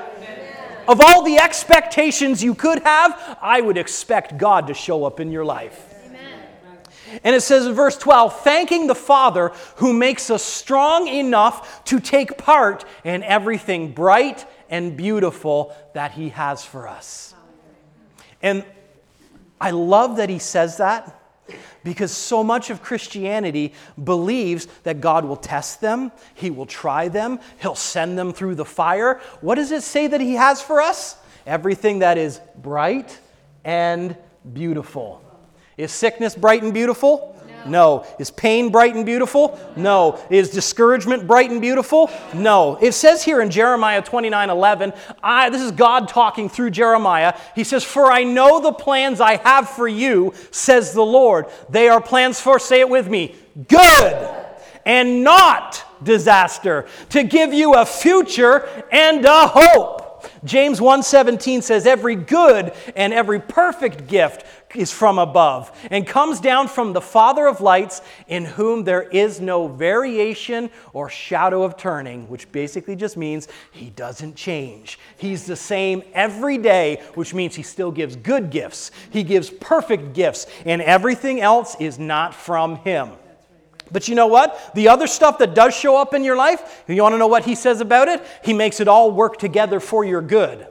Of 0.89 1.01
all 1.01 1.23
the 1.23 1.39
expectations 1.39 2.43
you 2.43 2.55
could 2.55 2.83
have, 2.83 3.39
I 3.41 3.61
would 3.61 3.77
expect 3.77 4.39
God 4.39 4.67
to 4.67 4.75
show 4.75 5.05
up 5.05 5.21
in 5.21 5.31
your 5.31 5.45
life. 5.45 5.87
And 7.25 7.35
it 7.35 7.41
says 7.43 7.67
in 7.67 7.75
verse 7.75 7.97
12, 7.97 8.41
thanking 8.43 8.87
the 8.87 8.95
Father 8.95 9.53
who 9.77 9.93
makes 9.93 10.31
us 10.31 10.43
strong 10.43 11.09
enough 11.09 11.85
to 11.85 12.01
take 12.01 12.39
part 12.39 12.85
in 13.05 13.23
everything 13.23 13.93
bright 13.93 14.47
and 14.69 14.97
beautiful 14.97 15.75
that 15.95 16.13
He 16.13 16.31
has 16.31 16.65
for 16.65 16.89
us. 16.89 17.35
And 18.43 18.65
I 19.61 19.73
love 19.73 20.17
that 20.17 20.29
He 20.29 20.39
says 20.39 20.79
that 20.79 21.20
because 21.85 22.13
so 22.13 22.45
much 22.45 22.71
of 22.71 22.83
Christianity 22.83 23.73
believes 24.03 24.67
that 24.83 25.01
God 25.01 25.25
will 25.25 25.37
test 25.37 25.81
them, 25.81 26.13
He 26.35 26.51
will 26.51 26.67
try 26.67 27.09
them, 27.09 27.41
He'll 27.61 27.75
send 27.75 28.19
them 28.19 28.33
through 28.33 28.57
the 28.57 28.65
fire. 28.65 29.21
What 29.41 29.57
does 29.57 29.73
it 29.73 29.83
say 29.83 30.07
that 30.07 30.21
He 30.21 30.35
has 30.35 30.61
for 30.61 30.81
us? 30.81 31.17
Everything 31.47 32.01
that 32.01 32.19
is 32.19 32.41
bright 32.59 33.19
and 33.65 34.17
beautiful. 34.53 35.23
Is 35.77 35.93
sickness 35.93 36.35
bright 36.35 36.63
and 36.63 36.75
beautiful? 36.75 37.40
No. 37.67 38.07
Is 38.19 38.31
pain 38.31 38.71
bright 38.71 38.95
and 38.95 39.05
beautiful? 39.05 39.59
No. 39.77 40.19
Is 40.31 40.51
discouragement 40.51 41.27
bright 41.27 41.51
and 41.51 41.61
beautiful? 41.61 42.11
No. 42.35 42.77
It 42.77 42.93
says 42.93 43.23
here 43.23 43.41
in 43.41 43.51
Jeremiah 43.51 44.03
29 44.03 44.51
11, 44.51 44.93
I, 45.23 45.51
this 45.51 45.63
is 45.63 45.73
God 45.73 46.09
talking 46.09 46.49
through 46.49 46.71
Jeremiah. 46.71 47.39
He 47.55 47.65
says, 47.65 47.85
For 47.85 48.11
I 48.11 48.25
know 48.25 48.61
the 48.61 48.73
plans 48.73 49.21
I 49.21 49.37
have 49.37 49.69
for 49.69 49.89
you, 49.89 50.35
says 50.51 50.93
the 50.93 51.03
Lord. 51.03 51.47
They 51.69 51.89
are 51.89 52.01
plans 52.01 52.41
for, 52.41 52.59
say 52.59 52.81
it 52.81 52.89
with 52.89 53.09
me, 53.09 53.35
good 53.69 54.37
and 54.85 55.23
not 55.23 55.85
disaster, 56.03 56.87
to 57.11 57.23
give 57.23 57.53
you 57.53 57.75
a 57.75 57.85
future 57.85 58.67
and 58.91 59.25
a 59.25 59.47
hope. 59.47 60.01
James 60.45 60.81
1:17 60.81 61.63
says 61.63 61.87
every 61.87 62.15
good 62.15 62.73
and 62.97 63.13
every 63.13 63.41
perfect 63.41 64.07
gift 64.07 64.45
is 64.75 64.93
from 64.93 65.19
above 65.19 65.71
and 65.91 66.07
comes 66.07 66.41
down 66.41 66.69
from 66.69 66.93
the 66.93 67.01
Father 67.01 67.47
of 67.47 67.61
lights, 67.61 68.03
in 68.29 68.45
whom 68.45 68.85
there 68.85 69.03
is 69.03 69.41
no 69.41 69.69
variation 69.69 70.71
or 70.93 71.09
shadow 71.09 71.63
of 71.63 71.77
turning, 71.77 72.29
which 72.29 72.51
basically 72.53 72.97
just 72.97 73.17
means 73.17 73.49
he 73.73 73.91
doesn't 73.91 74.37
change. 74.37 74.99
He's 75.17 75.47
the 75.47 75.57
same 75.57 76.03
every 76.15 76.59
day, 76.59 77.03
which 77.15 77.35
means 77.35 77.55
he 77.55 77.63
still 77.63 77.91
gives 77.91 78.17
good 78.17 78.51
gifts. 78.51 78.91
He 79.11 79.23
gives 79.23 79.51
perfect 79.51 80.13
gifts, 80.13 80.47
and 80.65 80.83
everything 80.83 81.41
else 81.41 81.77
is 81.81 81.99
not 81.99 82.35
from 82.35 82.77
him. 82.77 83.11
But 83.93 84.07
you 84.07 84.15
know 84.15 84.29
what? 84.29 84.73
The 84.75 84.89
other 84.89 85.09
stuff 85.09 85.39
that 85.39 85.55
does 85.55 85.75
show 85.75 85.97
up 85.97 86.15
in 86.15 86.23
your 86.23 86.37
life, 86.37 86.85
you 86.87 87.03
want 87.03 87.15
to 87.15 87.19
know 87.19 87.27
what 87.27 87.45
he 87.45 87.57
says 87.57 87.81
about 87.81 88.07
it? 88.07 88.25
He 88.45 88.53
makes 88.53 88.79
it 88.79 88.87
all 88.87 89.11
work 89.11 89.39
together 89.39 89.81
for 89.81 90.05
your 90.05 90.23
good 90.23 90.67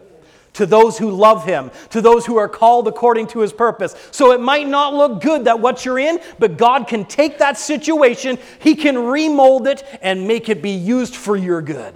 to 0.53 0.65
those 0.65 0.97
who 0.97 1.11
love 1.11 1.45
him, 1.45 1.71
to 1.89 2.01
those 2.01 2.25
who 2.25 2.37
are 2.37 2.49
called 2.49 2.87
according 2.87 3.27
to 3.27 3.39
his 3.39 3.53
purpose. 3.53 3.95
So 4.11 4.31
it 4.31 4.41
might 4.41 4.67
not 4.67 4.93
look 4.93 5.21
good 5.21 5.45
that 5.45 5.59
what 5.59 5.85
you're 5.85 5.99
in, 5.99 6.19
but 6.37 6.57
God 6.57 6.87
can 6.87 7.05
take 7.05 7.37
that 7.39 7.57
situation, 7.57 8.37
he 8.59 8.75
can 8.75 8.97
remold 8.97 9.67
it 9.67 9.83
and 10.01 10.27
make 10.27 10.49
it 10.49 10.61
be 10.61 10.71
used 10.71 11.15
for 11.15 11.35
your 11.35 11.61
good. 11.61 11.95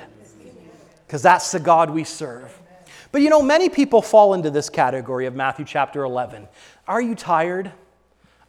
Because 1.05 1.21
that's 1.21 1.51
the 1.51 1.59
God 1.59 1.89
we 1.89 2.03
serve. 2.03 2.57
But 3.11 3.21
you 3.21 3.29
know, 3.29 3.41
many 3.41 3.69
people 3.69 4.01
fall 4.01 4.33
into 4.33 4.49
this 4.49 4.69
category 4.69 5.27
of 5.27 5.35
Matthew 5.35 5.65
chapter 5.65 6.03
11. 6.03 6.47
Are 6.87 7.01
you 7.01 7.13
tired? 7.15 7.71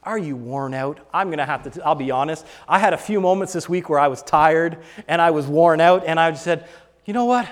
Are 0.03 0.19
you 0.19 0.37
worn 0.37 0.75
out? 0.75 1.07
I'm 1.13 1.29
going 1.29 1.39
to 1.39 1.47
have 1.47 1.71
to, 1.71 1.85
I'll 1.85 1.95
be 1.95 2.11
honest. 2.11 2.47
I 2.69 2.79
had 2.79 2.93
a 2.93 2.99
few 2.99 3.21
moments 3.21 3.53
this 3.53 3.69
week 3.69 3.89
where 3.89 3.99
I 3.99 4.09
was 4.09 4.23
tired 4.23 4.79
and 5.09 5.21
I 5.21 5.31
was 5.31 5.47
worn 5.47 5.81
out, 5.81 6.05
and 6.07 6.21
I 6.21 6.33
said, 6.35 6.67
you 7.05 7.15
know 7.15 7.25
what? 7.25 7.49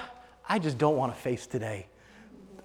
I 0.49 0.59
just 0.59 0.79
don't 0.79 0.97
want 0.97 1.15
to 1.15 1.21
face 1.21 1.47
today. 1.47 1.87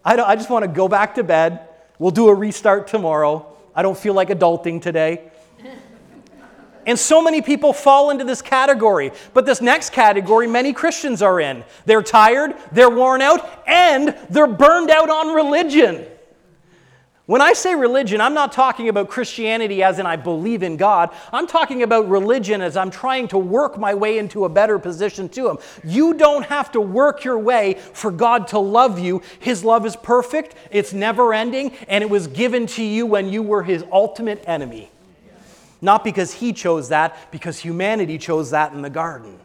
I, 0.07 0.15
I 0.23 0.35
just 0.37 0.49
want 0.49 0.63
to 0.63 0.69
go 0.69 0.87
back 0.87 1.15
to 1.15 1.23
bed. 1.23 1.67
We'll 1.99 2.11
do 2.11 2.29
a 2.29 2.33
restart 2.33 2.87
tomorrow. 2.87 3.45
I 3.75 3.81
don't 3.81 3.97
feel 3.97 4.13
like 4.13 4.29
adulting 4.29 4.81
today. 4.81 5.29
And 6.85 6.97
so 6.97 7.21
many 7.21 7.41
people 7.41 7.73
fall 7.73 8.11
into 8.11 8.23
this 8.23 8.41
category. 8.41 9.11
But 9.33 9.45
this 9.45 9.59
next 9.59 9.89
category, 9.89 10.47
many 10.47 10.71
Christians 10.71 11.21
are 11.21 11.41
in. 11.41 11.65
They're 11.85 12.01
tired, 12.01 12.55
they're 12.71 12.89
worn 12.89 13.21
out, 13.21 13.63
and 13.67 14.15
they're 14.29 14.47
burned 14.47 14.89
out 14.89 15.09
on 15.09 15.35
religion. 15.35 16.05
When 17.27 17.41
I 17.41 17.51
say 17.51 17.75
religion, 17.75 18.21
I'm 18.21 18.33
not 18.33 18.53
talking 18.53 18.87
about 18.87 19.09
Christianity 19.09 19.83
as 19.83 19.99
in 19.99 20.05
I 20.05 20.15
believe 20.15 20.63
in 20.63 20.77
God. 20.77 21.13
I'm 21.33 21.45
talking 21.45 21.83
about 21.83 22.07
religion 22.07 22.61
as 22.61 22.77
I'm 22.77 22.89
trying 22.89 23.27
to 23.27 23.37
work 23.37 23.77
my 23.77 23.93
way 23.93 24.17
into 24.17 24.45
a 24.45 24.49
better 24.49 24.79
position 24.79 25.27
to 25.29 25.49
Him. 25.49 25.57
You 25.83 26.13
don't 26.13 26.45
have 26.45 26.71
to 26.71 26.79
work 26.79 27.25
your 27.25 27.37
way 27.37 27.73
for 27.73 28.11
God 28.11 28.47
to 28.49 28.59
love 28.59 28.97
you. 28.97 29.21
His 29.39 29.65
love 29.65 29.85
is 29.85 29.97
perfect, 29.97 30.55
it's 30.71 30.93
never 30.93 31.33
ending, 31.33 31.73
and 31.89 32.01
it 32.01 32.09
was 32.09 32.27
given 32.27 32.65
to 32.67 32.83
you 32.83 33.05
when 33.05 33.27
you 33.27 33.43
were 33.43 33.61
His 33.61 33.83
ultimate 33.91 34.41
enemy. 34.47 34.89
Not 35.81 36.05
because 36.05 36.31
He 36.31 36.53
chose 36.53 36.87
that, 36.89 37.29
because 37.29 37.59
humanity 37.59 38.17
chose 38.17 38.51
that 38.51 38.71
in 38.71 38.81
the 38.81 38.89
garden. 38.89 39.37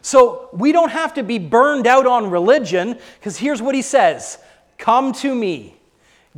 So 0.00 0.48
we 0.54 0.72
don't 0.72 0.90
have 0.90 1.12
to 1.14 1.22
be 1.22 1.38
burned 1.38 1.86
out 1.86 2.06
on 2.06 2.30
religion, 2.30 2.98
because 3.18 3.36
here's 3.36 3.60
what 3.60 3.74
He 3.74 3.82
says 3.82 4.38
Come 4.78 5.12
to 5.12 5.34
me. 5.34 5.76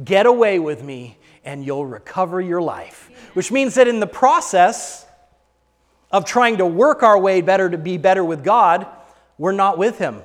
Get 0.02 0.26
away 0.26 0.58
with 0.58 0.82
me, 0.82 1.18
and 1.44 1.64
you'll 1.64 1.86
recover 1.86 2.40
your 2.40 2.62
life. 2.62 3.10
Which 3.34 3.52
means 3.52 3.74
that 3.74 3.88
in 3.88 4.00
the 4.00 4.06
process 4.06 5.06
of 6.10 6.24
trying 6.24 6.58
to 6.58 6.66
work 6.66 7.02
our 7.02 7.18
way 7.18 7.40
better 7.40 7.68
to 7.68 7.78
be 7.78 7.96
better 7.96 8.24
with 8.24 8.44
God, 8.44 8.86
we're 9.38 9.52
not 9.52 9.78
with 9.78 9.98
Him. 9.98 10.22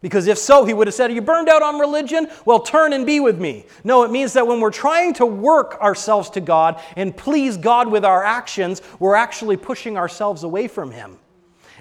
Because 0.00 0.26
if 0.26 0.36
so, 0.36 0.64
He 0.64 0.74
would 0.74 0.88
have 0.88 0.94
said, 0.94 1.10
Are 1.10 1.14
you 1.14 1.22
burned 1.22 1.48
out 1.48 1.62
on 1.62 1.78
religion? 1.78 2.28
Well, 2.44 2.60
turn 2.60 2.92
and 2.92 3.06
be 3.06 3.20
with 3.20 3.40
me. 3.40 3.66
No, 3.84 4.02
it 4.02 4.10
means 4.10 4.32
that 4.32 4.46
when 4.46 4.60
we're 4.60 4.70
trying 4.70 5.14
to 5.14 5.26
work 5.26 5.78
ourselves 5.80 6.30
to 6.30 6.40
God 6.40 6.80
and 6.96 7.16
please 7.16 7.56
God 7.56 7.88
with 7.88 8.04
our 8.04 8.24
actions, 8.24 8.82
we're 8.98 9.14
actually 9.14 9.56
pushing 9.56 9.96
ourselves 9.96 10.42
away 10.42 10.66
from 10.66 10.90
Him. 10.90 11.18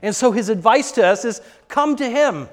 And 0.03 0.15
so 0.15 0.31
His 0.31 0.50
advice 0.50 0.91
to 0.93 1.05
us 1.05 1.25
is 1.25 1.41
come 1.67 1.96
to 1.96 2.08
Him, 2.08 2.48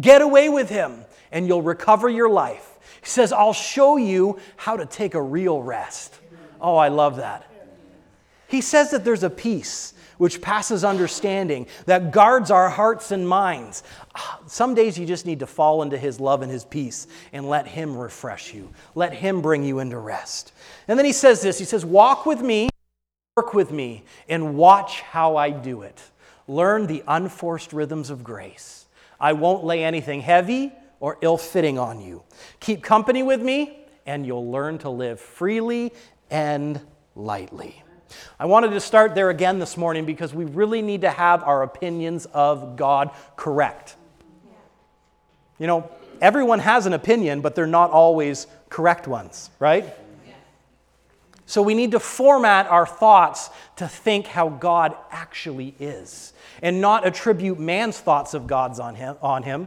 get 0.00 0.22
away 0.22 0.48
with 0.48 0.70
Him, 0.70 1.04
and 1.30 1.46
you'll 1.46 1.62
recover 1.62 2.08
your 2.08 2.30
life. 2.30 2.69
He 3.00 3.08
says, 3.08 3.32
I'll 3.32 3.52
show 3.52 3.96
you 3.96 4.38
how 4.56 4.76
to 4.76 4.86
take 4.86 5.14
a 5.14 5.22
real 5.22 5.62
rest. 5.62 6.18
Oh, 6.60 6.76
I 6.76 6.88
love 6.88 7.16
that. 7.16 7.46
He 8.48 8.60
says 8.60 8.90
that 8.90 9.04
there's 9.04 9.22
a 9.22 9.30
peace 9.30 9.94
which 10.18 10.42
passes 10.42 10.84
understanding 10.84 11.66
that 11.86 12.10
guards 12.10 12.50
our 12.50 12.68
hearts 12.68 13.10
and 13.10 13.26
minds. 13.26 13.82
Some 14.46 14.74
days 14.74 14.98
you 14.98 15.06
just 15.06 15.24
need 15.24 15.38
to 15.38 15.46
fall 15.46 15.82
into 15.82 15.96
His 15.96 16.20
love 16.20 16.42
and 16.42 16.52
His 16.52 16.64
peace 16.64 17.06
and 17.32 17.48
let 17.48 17.66
Him 17.66 17.96
refresh 17.96 18.52
you, 18.52 18.68
let 18.94 19.14
Him 19.14 19.40
bring 19.40 19.64
you 19.64 19.78
into 19.78 19.96
rest. 19.96 20.52
And 20.88 20.98
then 20.98 21.06
He 21.06 21.12
says 21.12 21.40
this 21.40 21.58
He 21.58 21.64
says, 21.64 21.86
Walk 21.86 22.26
with 22.26 22.42
me, 22.42 22.68
work 23.36 23.54
with 23.54 23.72
me, 23.72 24.04
and 24.28 24.56
watch 24.56 25.00
how 25.00 25.36
I 25.36 25.48
do 25.48 25.82
it. 25.82 25.98
Learn 26.46 26.86
the 26.86 27.02
unforced 27.08 27.72
rhythms 27.72 28.10
of 28.10 28.22
grace. 28.22 28.84
I 29.18 29.32
won't 29.32 29.64
lay 29.64 29.84
anything 29.84 30.20
heavy 30.20 30.72
or 31.00 31.18
ill 31.22 31.38
fitting 31.38 31.78
on 31.78 32.00
you. 32.00 32.22
Keep 32.60 32.82
company 32.82 33.22
with 33.22 33.42
me, 33.42 33.78
and 34.06 34.24
you'll 34.24 34.50
learn 34.50 34.78
to 34.78 34.90
live 34.90 35.18
freely 35.18 35.92
and 36.30 36.80
lightly. 37.16 37.82
I 38.38 38.46
wanted 38.46 38.70
to 38.70 38.80
start 38.80 39.14
there 39.14 39.30
again 39.30 39.58
this 39.58 39.76
morning 39.76 40.04
because 40.04 40.34
we 40.34 40.44
really 40.44 40.82
need 40.82 41.02
to 41.02 41.10
have 41.10 41.42
our 41.42 41.62
opinions 41.62 42.26
of 42.26 42.76
God 42.76 43.10
correct. 43.36 43.96
You 45.58 45.66
know, 45.66 45.90
everyone 46.20 46.58
has 46.58 46.86
an 46.86 46.92
opinion, 46.92 47.40
but 47.40 47.54
they're 47.54 47.66
not 47.66 47.90
always 47.90 48.46
correct 48.68 49.06
ones, 49.06 49.50
right? 49.58 49.94
So 51.46 51.62
we 51.62 51.74
need 51.74 51.92
to 51.92 52.00
format 52.00 52.68
our 52.68 52.86
thoughts 52.86 53.50
to 53.76 53.88
think 53.88 54.26
how 54.26 54.48
God 54.48 54.94
actually 55.10 55.74
is 55.80 56.32
and 56.62 56.80
not 56.80 57.06
attribute 57.06 57.58
man's 57.58 57.98
thoughts 57.98 58.34
of 58.34 58.46
God's 58.46 58.78
on 58.78 58.94
him, 58.94 59.16
on 59.20 59.42
him 59.42 59.66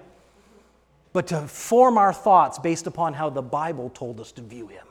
but 1.13 1.27
to 1.27 1.47
form 1.47 1.97
our 1.97 2.11
thoughts 2.11 2.59
based 2.59 2.87
upon 2.87 3.13
how 3.13 3.29
the 3.29 3.41
Bible 3.41 3.89
told 3.91 4.19
us 4.19 4.31
to 4.33 4.41
view 4.41 4.67
him. 4.67 4.85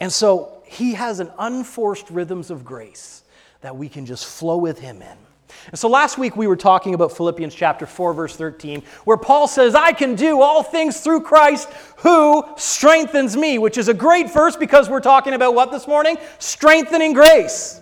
And 0.00 0.12
so 0.12 0.62
he 0.66 0.94
has 0.94 1.20
an 1.20 1.30
unforced 1.38 2.10
rhythms 2.10 2.50
of 2.50 2.64
grace 2.64 3.24
that 3.62 3.76
we 3.76 3.88
can 3.88 4.06
just 4.06 4.26
flow 4.26 4.58
with 4.58 4.78
him 4.78 5.02
in. 5.02 5.16
And 5.68 5.78
so 5.78 5.88
last 5.88 6.18
week 6.18 6.36
we 6.36 6.46
were 6.46 6.56
talking 6.56 6.94
about 6.94 7.16
Philippians 7.16 7.54
chapter 7.54 7.86
4 7.86 8.12
verse 8.12 8.36
13 8.36 8.82
where 9.04 9.16
Paul 9.16 9.48
says 9.48 9.74
I 9.74 9.92
can 9.92 10.14
do 10.14 10.42
all 10.42 10.62
things 10.62 11.00
through 11.00 11.22
Christ 11.22 11.70
who 11.98 12.44
strengthens 12.56 13.36
me, 13.36 13.58
which 13.58 13.78
is 13.78 13.88
a 13.88 13.94
great 13.94 14.32
verse 14.32 14.56
because 14.56 14.90
we're 14.90 15.00
talking 15.00 15.32
about 15.32 15.54
what 15.54 15.70
this 15.70 15.86
morning? 15.86 16.18
Strengthening 16.38 17.14
grace. 17.14 17.80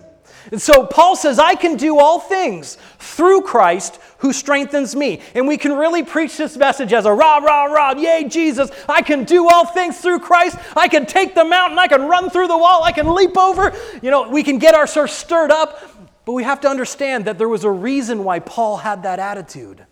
And 0.51 0.61
so 0.61 0.85
Paul 0.85 1.15
says, 1.15 1.39
I 1.39 1.55
can 1.55 1.77
do 1.77 1.99
all 1.99 2.19
things 2.19 2.77
through 2.99 3.41
Christ 3.41 3.99
who 4.17 4.33
strengthens 4.33 4.95
me. 4.95 5.21
And 5.35 5.47
we 5.47 5.57
can 5.57 5.73
really 5.73 6.03
preach 6.03 6.37
this 6.37 6.57
message 6.57 6.93
as 6.93 7.05
a 7.05 7.13
rah, 7.13 7.37
rah, 7.37 7.65
rah, 7.65 7.93
yay, 7.95 8.27
Jesus. 8.27 8.69
I 8.87 9.01
can 9.01 9.23
do 9.23 9.49
all 9.49 9.65
things 9.65 9.99
through 9.99 10.19
Christ. 10.19 10.57
I 10.75 10.87
can 10.87 11.05
take 11.05 11.35
the 11.35 11.45
mountain. 11.45 11.79
I 11.79 11.87
can 11.87 12.03
run 12.03 12.29
through 12.29 12.47
the 12.47 12.57
wall. 12.57 12.83
I 12.83 12.91
can 12.91 13.13
leap 13.13 13.37
over. 13.37 13.73
You 14.01 14.11
know, 14.11 14.29
we 14.29 14.43
can 14.43 14.57
get 14.59 14.75
ourselves 14.75 15.13
stirred 15.13 15.51
up. 15.51 15.79
But 16.25 16.33
we 16.33 16.43
have 16.43 16.61
to 16.61 16.69
understand 16.69 17.25
that 17.25 17.37
there 17.37 17.49
was 17.49 17.63
a 17.63 17.71
reason 17.71 18.23
why 18.23 18.39
Paul 18.39 18.77
had 18.77 19.03
that 19.03 19.19
attitude. 19.19 19.85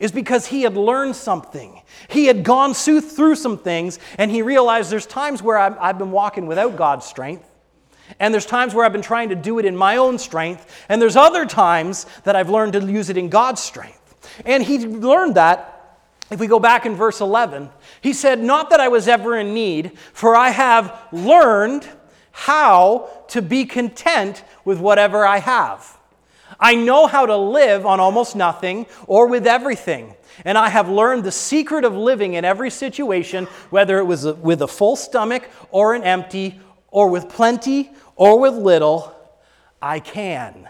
Is 0.00 0.12
because 0.12 0.46
he 0.46 0.62
had 0.62 0.76
learned 0.76 1.16
something. 1.16 1.80
He 2.08 2.26
had 2.26 2.44
gone 2.44 2.74
through 2.74 3.36
some 3.36 3.56
things, 3.56 3.98
and 4.18 4.30
he 4.30 4.42
realized 4.42 4.90
there's 4.90 5.06
times 5.06 5.42
where 5.42 5.56
I've 5.56 5.96
been 5.96 6.10
walking 6.10 6.46
without 6.46 6.76
God's 6.76 7.06
strength. 7.06 7.48
And 8.18 8.32
there's 8.32 8.46
times 8.46 8.74
where 8.74 8.84
I've 8.84 8.92
been 8.92 9.02
trying 9.02 9.28
to 9.28 9.34
do 9.34 9.58
it 9.58 9.64
in 9.64 9.76
my 9.76 9.96
own 9.96 10.18
strength, 10.18 10.84
and 10.88 11.00
there's 11.00 11.16
other 11.16 11.46
times 11.46 12.06
that 12.24 12.36
I've 12.36 12.50
learned 12.50 12.72
to 12.74 12.80
use 12.80 13.10
it 13.10 13.16
in 13.16 13.28
God's 13.28 13.62
strength. 13.62 14.16
And 14.44 14.62
he 14.62 14.78
learned 14.86 15.34
that. 15.34 15.74
If 16.30 16.40
we 16.40 16.46
go 16.46 16.60
back 16.60 16.84
in 16.84 16.94
verse 16.94 17.20
11, 17.20 17.70
he 18.02 18.12
said, 18.12 18.38
Not 18.38 18.70
that 18.70 18.80
I 18.80 18.88
was 18.88 19.08
ever 19.08 19.38
in 19.38 19.54
need, 19.54 19.98
for 20.12 20.36
I 20.36 20.50
have 20.50 21.08
learned 21.10 21.88
how 22.32 23.08
to 23.28 23.42
be 23.42 23.64
content 23.64 24.44
with 24.64 24.78
whatever 24.78 25.26
I 25.26 25.38
have. 25.38 25.98
I 26.60 26.74
know 26.74 27.06
how 27.06 27.26
to 27.26 27.36
live 27.36 27.86
on 27.86 28.00
almost 28.00 28.36
nothing 28.36 28.86
or 29.06 29.26
with 29.26 29.46
everything. 29.46 30.14
And 30.44 30.56
I 30.56 30.68
have 30.68 30.88
learned 30.88 31.24
the 31.24 31.32
secret 31.32 31.84
of 31.84 31.94
living 31.94 32.34
in 32.34 32.44
every 32.44 32.70
situation, 32.70 33.46
whether 33.70 33.98
it 33.98 34.04
was 34.04 34.24
with 34.24 34.62
a 34.62 34.68
full 34.68 34.96
stomach 34.96 35.48
or 35.70 35.94
an 35.94 36.04
empty 36.04 36.60
or 36.90 37.08
with 37.08 37.28
plenty 37.28 37.90
or 38.16 38.38
with 38.38 38.54
little, 38.54 39.14
I 39.80 40.00
can 40.00 40.68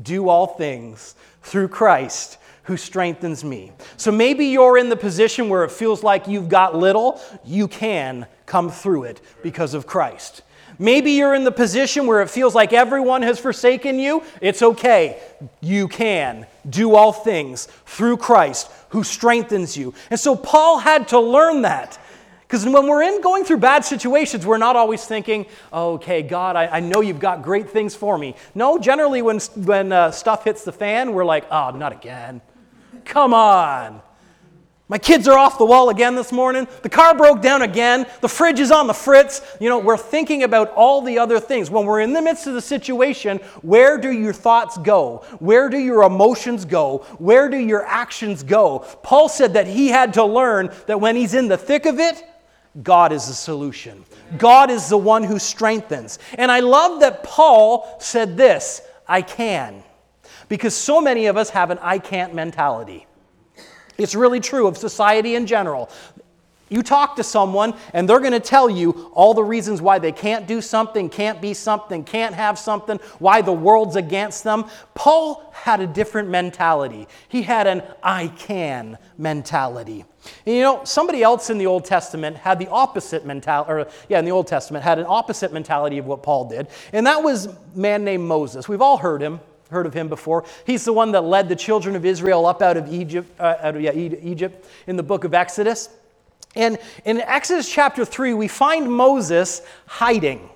do 0.00 0.28
all 0.28 0.46
things 0.46 1.14
through 1.42 1.68
Christ 1.68 2.38
who 2.64 2.76
strengthens 2.76 3.42
me. 3.42 3.72
So 3.96 4.12
maybe 4.12 4.46
you're 4.46 4.78
in 4.78 4.90
the 4.90 4.96
position 4.96 5.48
where 5.48 5.64
it 5.64 5.70
feels 5.70 6.02
like 6.02 6.28
you've 6.28 6.48
got 6.48 6.76
little, 6.76 7.20
you 7.44 7.66
can 7.66 8.26
come 8.46 8.70
through 8.70 9.04
it 9.04 9.20
because 9.42 9.74
of 9.74 9.86
Christ. 9.86 10.42
Maybe 10.78 11.12
you're 11.12 11.34
in 11.34 11.44
the 11.44 11.52
position 11.52 12.06
where 12.06 12.22
it 12.22 12.30
feels 12.30 12.54
like 12.54 12.72
everyone 12.72 13.20
has 13.22 13.38
forsaken 13.38 13.98
you. 13.98 14.22
It's 14.40 14.62
okay. 14.62 15.20
You 15.60 15.88
can 15.88 16.46
do 16.68 16.94
all 16.94 17.12
things 17.12 17.66
through 17.84 18.16
Christ 18.16 18.70
who 18.88 19.04
strengthens 19.04 19.76
you. 19.76 19.92
And 20.10 20.18
so 20.18 20.34
Paul 20.34 20.78
had 20.78 21.08
to 21.08 21.20
learn 21.20 21.62
that. 21.62 21.98
Because 22.50 22.64
when 22.64 22.88
we're 22.88 23.04
in 23.04 23.20
going 23.20 23.44
through 23.44 23.58
bad 23.58 23.84
situations, 23.84 24.44
we're 24.44 24.58
not 24.58 24.74
always 24.74 25.04
thinking, 25.04 25.46
okay, 25.72 26.20
God, 26.20 26.56
I, 26.56 26.66
I 26.66 26.80
know 26.80 27.00
you've 27.00 27.20
got 27.20 27.42
great 27.42 27.70
things 27.70 27.94
for 27.94 28.18
me. 28.18 28.34
No, 28.56 28.76
generally, 28.76 29.22
when, 29.22 29.38
when 29.54 29.92
uh, 29.92 30.10
stuff 30.10 30.42
hits 30.42 30.64
the 30.64 30.72
fan, 30.72 31.12
we're 31.12 31.24
like, 31.24 31.44
oh, 31.52 31.70
not 31.70 31.92
again. 31.92 32.40
Come 33.04 33.32
on. 33.34 34.02
My 34.88 34.98
kids 34.98 35.28
are 35.28 35.38
off 35.38 35.58
the 35.58 35.64
wall 35.64 35.90
again 35.90 36.16
this 36.16 36.32
morning. 36.32 36.66
The 36.82 36.88
car 36.88 37.16
broke 37.16 37.40
down 37.40 37.62
again. 37.62 38.04
The 38.20 38.28
fridge 38.28 38.58
is 38.58 38.72
on 38.72 38.88
the 38.88 38.94
fritz. 38.94 39.40
You 39.60 39.68
know, 39.68 39.78
we're 39.78 39.96
thinking 39.96 40.42
about 40.42 40.72
all 40.72 41.02
the 41.02 41.20
other 41.20 41.38
things. 41.38 41.70
When 41.70 41.86
we're 41.86 42.00
in 42.00 42.12
the 42.12 42.20
midst 42.20 42.48
of 42.48 42.54
the 42.54 42.60
situation, 42.60 43.38
where 43.62 43.96
do 43.96 44.10
your 44.10 44.32
thoughts 44.32 44.76
go? 44.76 45.18
Where 45.38 45.68
do 45.68 45.78
your 45.78 46.02
emotions 46.02 46.64
go? 46.64 47.06
Where 47.18 47.48
do 47.48 47.58
your 47.58 47.86
actions 47.86 48.42
go? 48.42 48.80
Paul 49.04 49.28
said 49.28 49.52
that 49.52 49.68
he 49.68 49.86
had 49.86 50.14
to 50.14 50.24
learn 50.24 50.74
that 50.88 51.00
when 51.00 51.14
he's 51.14 51.34
in 51.34 51.46
the 51.46 51.56
thick 51.56 51.86
of 51.86 52.00
it, 52.00 52.24
God 52.82 53.12
is 53.12 53.26
the 53.26 53.34
solution. 53.34 54.04
God 54.38 54.70
is 54.70 54.88
the 54.88 54.96
one 54.96 55.24
who 55.24 55.38
strengthens. 55.38 56.18
And 56.34 56.52
I 56.52 56.60
love 56.60 57.00
that 57.00 57.24
Paul 57.24 57.96
said 58.00 58.36
this 58.36 58.82
I 59.08 59.22
can. 59.22 59.82
Because 60.48 60.74
so 60.74 61.00
many 61.00 61.26
of 61.26 61.36
us 61.36 61.50
have 61.50 61.70
an 61.70 61.78
I 61.80 61.98
can't 61.98 62.34
mentality. 62.34 63.06
It's 63.98 64.14
really 64.14 64.40
true 64.40 64.66
of 64.66 64.76
society 64.76 65.34
in 65.34 65.46
general. 65.46 65.90
You 66.70 66.84
talk 66.84 67.16
to 67.16 67.24
someone, 67.24 67.74
and 67.92 68.08
they're 68.08 68.20
going 68.20 68.32
to 68.32 68.40
tell 68.40 68.70
you 68.70 69.10
all 69.12 69.34
the 69.34 69.42
reasons 69.42 69.82
why 69.82 69.98
they 69.98 70.12
can't 70.12 70.46
do 70.46 70.62
something, 70.62 71.10
can't 71.10 71.40
be 71.40 71.52
something, 71.52 72.04
can't 72.04 72.34
have 72.34 72.58
something, 72.58 72.98
why 73.18 73.42
the 73.42 73.52
world's 73.52 73.96
against 73.96 74.44
them. 74.44 74.64
Paul 74.94 75.52
had 75.52 75.80
a 75.80 75.86
different 75.86 76.28
mentality. 76.28 77.08
He 77.28 77.42
had 77.42 77.66
an 77.66 77.82
I 78.02 78.28
can 78.28 78.96
mentality. 79.18 80.04
And 80.46 80.54
you 80.54 80.62
know, 80.62 80.84
somebody 80.84 81.24
else 81.24 81.50
in 81.50 81.58
the 81.58 81.66
Old 81.66 81.84
Testament 81.84 82.36
had 82.36 82.60
the 82.60 82.68
opposite 82.68 83.26
mentality, 83.26 83.70
or 83.70 83.88
yeah, 84.08 84.20
in 84.20 84.24
the 84.24 84.30
Old 84.30 84.46
Testament 84.46 84.84
had 84.84 85.00
an 85.00 85.06
opposite 85.08 85.52
mentality 85.52 85.98
of 85.98 86.06
what 86.06 86.22
Paul 86.22 86.48
did, 86.48 86.68
and 86.92 87.06
that 87.06 87.22
was 87.22 87.46
a 87.46 87.58
man 87.74 88.04
named 88.04 88.24
Moses. 88.24 88.68
We've 88.68 88.82
all 88.82 88.96
heard 88.96 89.20
him 89.20 89.40
heard 89.70 89.86
of 89.86 89.94
him 89.94 90.08
before. 90.08 90.44
He's 90.66 90.84
the 90.84 90.92
one 90.92 91.12
that 91.12 91.22
led 91.22 91.48
the 91.48 91.54
children 91.54 91.94
of 91.94 92.04
Israel 92.04 92.44
up 92.44 92.60
out 92.60 92.76
of 92.76 92.92
Egypt, 92.92 93.30
uh, 93.38 93.54
out 93.60 93.76
of, 93.76 93.82
yeah, 93.82 93.92
Egypt 93.92 94.66
in 94.88 94.96
the 94.96 95.02
book 95.02 95.22
of 95.22 95.32
Exodus. 95.32 95.88
And 96.56 96.78
in 97.04 97.20
Exodus 97.20 97.70
chapter 97.70 98.04
3, 98.04 98.34
we 98.34 98.48
find 98.48 98.90
Moses 98.90 99.62
hiding. 99.86 100.48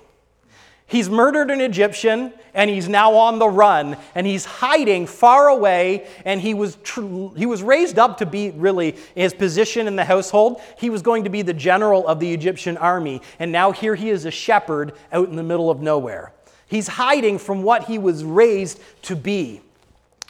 He's 0.87 1.09
murdered 1.09 1.49
an 1.49 1.61
Egyptian 1.61 2.31
and 2.53 2.69
he's 2.69 2.87
now 2.87 3.15
on 3.15 3.39
the 3.39 3.49
run 3.49 3.97
and 4.13 4.27
he's 4.27 4.45
hiding 4.45 5.07
far 5.07 5.47
away 5.47 6.07
and 6.25 6.39
he 6.39 6.53
was 6.53 6.77
tr- 6.83 7.29
he 7.35 7.47
was 7.47 7.63
raised 7.63 7.97
up 7.97 8.19
to 8.19 8.25
be 8.25 8.51
really 8.51 8.95
his 9.15 9.33
position 9.33 9.87
in 9.87 9.95
the 9.95 10.05
household. 10.05 10.61
He 10.77 10.91
was 10.91 11.01
going 11.01 11.23
to 11.23 11.31
be 11.31 11.41
the 11.41 11.55
general 11.55 12.07
of 12.07 12.19
the 12.19 12.31
Egyptian 12.31 12.77
army 12.77 13.21
and 13.39 13.51
now 13.51 13.71
here 13.71 13.95
he 13.95 14.11
is 14.11 14.25
a 14.25 14.31
shepherd 14.31 14.93
out 15.11 15.27
in 15.27 15.35
the 15.35 15.43
middle 15.43 15.71
of 15.71 15.81
nowhere. 15.81 16.33
He's 16.67 16.87
hiding 16.87 17.39
from 17.39 17.63
what 17.63 17.85
he 17.85 17.97
was 17.97 18.23
raised 18.23 18.79
to 19.03 19.15
be. 19.15 19.61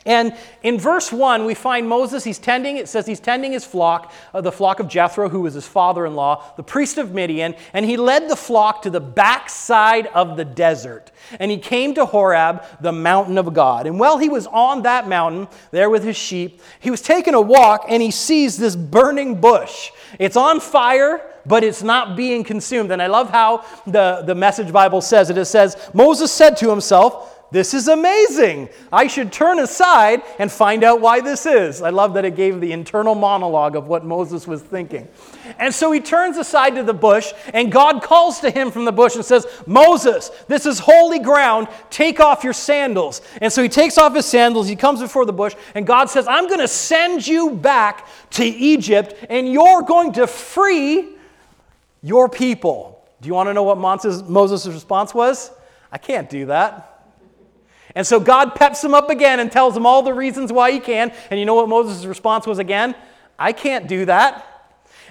And 0.05 0.35
in 0.62 0.77
verse 0.77 1.12
1, 1.12 1.45
we 1.45 1.55
find 1.55 1.89
Moses, 1.89 2.24
he's 2.24 2.38
tending, 2.38 2.77
it 2.77 2.88
says 2.88 3.07
he's 3.07 3.19
tending 3.19 3.53
his 3.53 3.65
flock, 3.65 4.13
uh, 4.35 4.41
the 4.41 4.51
flock 4.51 4.79
of 4.79 4.88
Jethro, 4.88 5.29
who 5.29 5.41
was 5.41 5.55
his 5.55 5.67
father 5.67 6.05
in 6.05 6.15
law, 6.15 6.43
the 6.57 6.63
priest 6.63 7.00
of 7.00 7.12
Midian, 7.12 7.55
and 7.74 7.85
he 7.85 7.97
led 7.97 8.29
the 8.29 8.35
flock 8.35 8.83
to 8.83 8.91
the 8.91 9.00
backside 9.00 10.05
of 10.07 10.38
the 10.38 10.45
desert. 10.45 11.12
And 11.39 11.50
he 11.50 11.57
came 11.57 11.95
to 11.95 12.05
Horeb, 12.05 12.63
the 12.79 12.91
mountain 12.91 13.39
of 13.39 13.51
God. 13.55 13.88
And 13.88 14.00
while 14.00 14.19
he 14.19 14.29
was 14.29 14.45
on 14.47 14.83
that 14.83 15.07
mountain, 15.07 15.47
there 15.71 15.89
with 15.89 16.03
his 16.03 16.17
sheep, 16.17 16.62
he 16.79 16.91
was 16.91 17.01
taking 17.01 17.33
a 17.33 17.41
walk 17.41 17.85
and 17.89 18.03
he 18.03 18.12
sees 18.12 18.57
this 18.57 18.75
burning 18.75 19.41
bush. 19.41 19.91
It's 20.19 20.38
on 20.38 20.59
fire, 20.59 21.21
but 21.47 21.63
it's 21.63 21.83
not 21.83 22.15
being 22.15 22.43
consumed. 22.43 22.91
And 22.91 23.01
I 23.01 23.07
love 23.07 23.29
how 23.29 23.65
the, 23.85 24.24
the 24.25 24.35
Message 24.35 24.71
Bible 24.71 25.01
says 25.01 25.29
it. 25.29 25.38
It 25.38 25.45
says, 25.45 25.77
Moses 25.93 26.31
said 26.31 26.57
to 26.57 26.69
himself, 26.69 27.35
this 27.52 27.74
is 27.74 27.88
amazing. 27.88 28.70
I 28.92 29.08
should 29.08 29.32
turn 29.32 29.60
aside 29.60 30.24
and 30.40 30.52
find 30.52 30.84
out 30.84 31.00
why 31.00 31.22
this 31.22 31.46
is. 31.46 31.82
I 31.82 31.92
love 31.92 32.16
that 32.16 32.25
it 32.25 32.36
gave 32.36 32.60
the 32.60 32.72
internal 32.72 33.16
monologue 33.16 33.75
of 33.75 33.88
what 33.88 34.04
Moses 34.04 34.46
was 34.48 34.62
thinking. 34.62 35.08
And 35.60 35.74
so 35.74 35.92
he 35.92 36.00
turns 36.00 36.38
aside 36.38 36.75
to 36.75 36.84
the 36.84 36.94
bush, 36.94 37.32
and 37.54 37.72
God 37.72 38.02
calls 38.02 38.40
to 38.40 38.50
him 38.50 38.72
from 38.72 38.84
the 38.84 38.92
bush 38.92 39.16
and 39.16 39.24
says, 39.24 39.46
Moses, 39.66 40.32
this 40.48 40.66
is 40.66 40.80
holy 40.80 41.20
ground. 41.20 41.68
Take 41.90 42.20
off 42.20 42.44
your 42.44 42.52
sandals. 42.52 43.22
And 43.42 43.54
so 43.54 43.64
he 43.64 43.70
takes 43.70 43.98
off 43.98 44.16
his 44.16 44.25
sandals. 44.25 44.68
He 44.68 44.75
comes 44.75 45.00
before 45.00 45.25
the 45.25 45.32
bush, 45.32 45.56
and 45.75 45.86
God 45.88 46.10
says, 46.10 46.28
I'm 46.28 46.48
going 46.48 46.60
to 46.60 46.68
send 46.68 47.25
you 47.25 47.52
back 47.52 48.08
to 48.32 48.44
Egypt, 48.44 49.14
and 49.30 49.48
you're 49.52 49.84
going 49.84 50.14
to 50.14 50.28
free 50.28 51.10
your 52.02 52.28
people. 52.28 53.08
Do 53.22 53.28
you 53.28 53.34
want 53.34 53.48
to 53.48 53.54
know 53.54 53.64
what 53.64 53.78
Moses' 53.78 54.68
response 54.68 55.14
was? 55.14 55.52
I 55.92 56.00
can't 56.00 56.30
do 56.30 56.48
that. 56.48 56.95
And 57.96 58.06
so 58.06 58.20
God 58.20 58.56
peps 58.56 58.84
him 58.84 58.94
up 58.94 59.10
again 59.10 59.40
and 59.40 59.52
tells 59.52 59.75
him 59.75 59.86
all 59.86 60.04
the 60.04 60.14
reasons 60.14 60.52
why 60.52 60.72
he 60.72 60.80
can. 60.80 61.14
And 61.32 61.40
you 61.40 61.46
know 61.46 61.56
what 61.56 61.70
Moses' 61.70 62.06
response 62.06 62.46
was 62.46 62.60
again? 62.60 62.94
I 63.40 63.54
can't 63.54 63.88
do 63.88 64.06
that. 64.06 64.52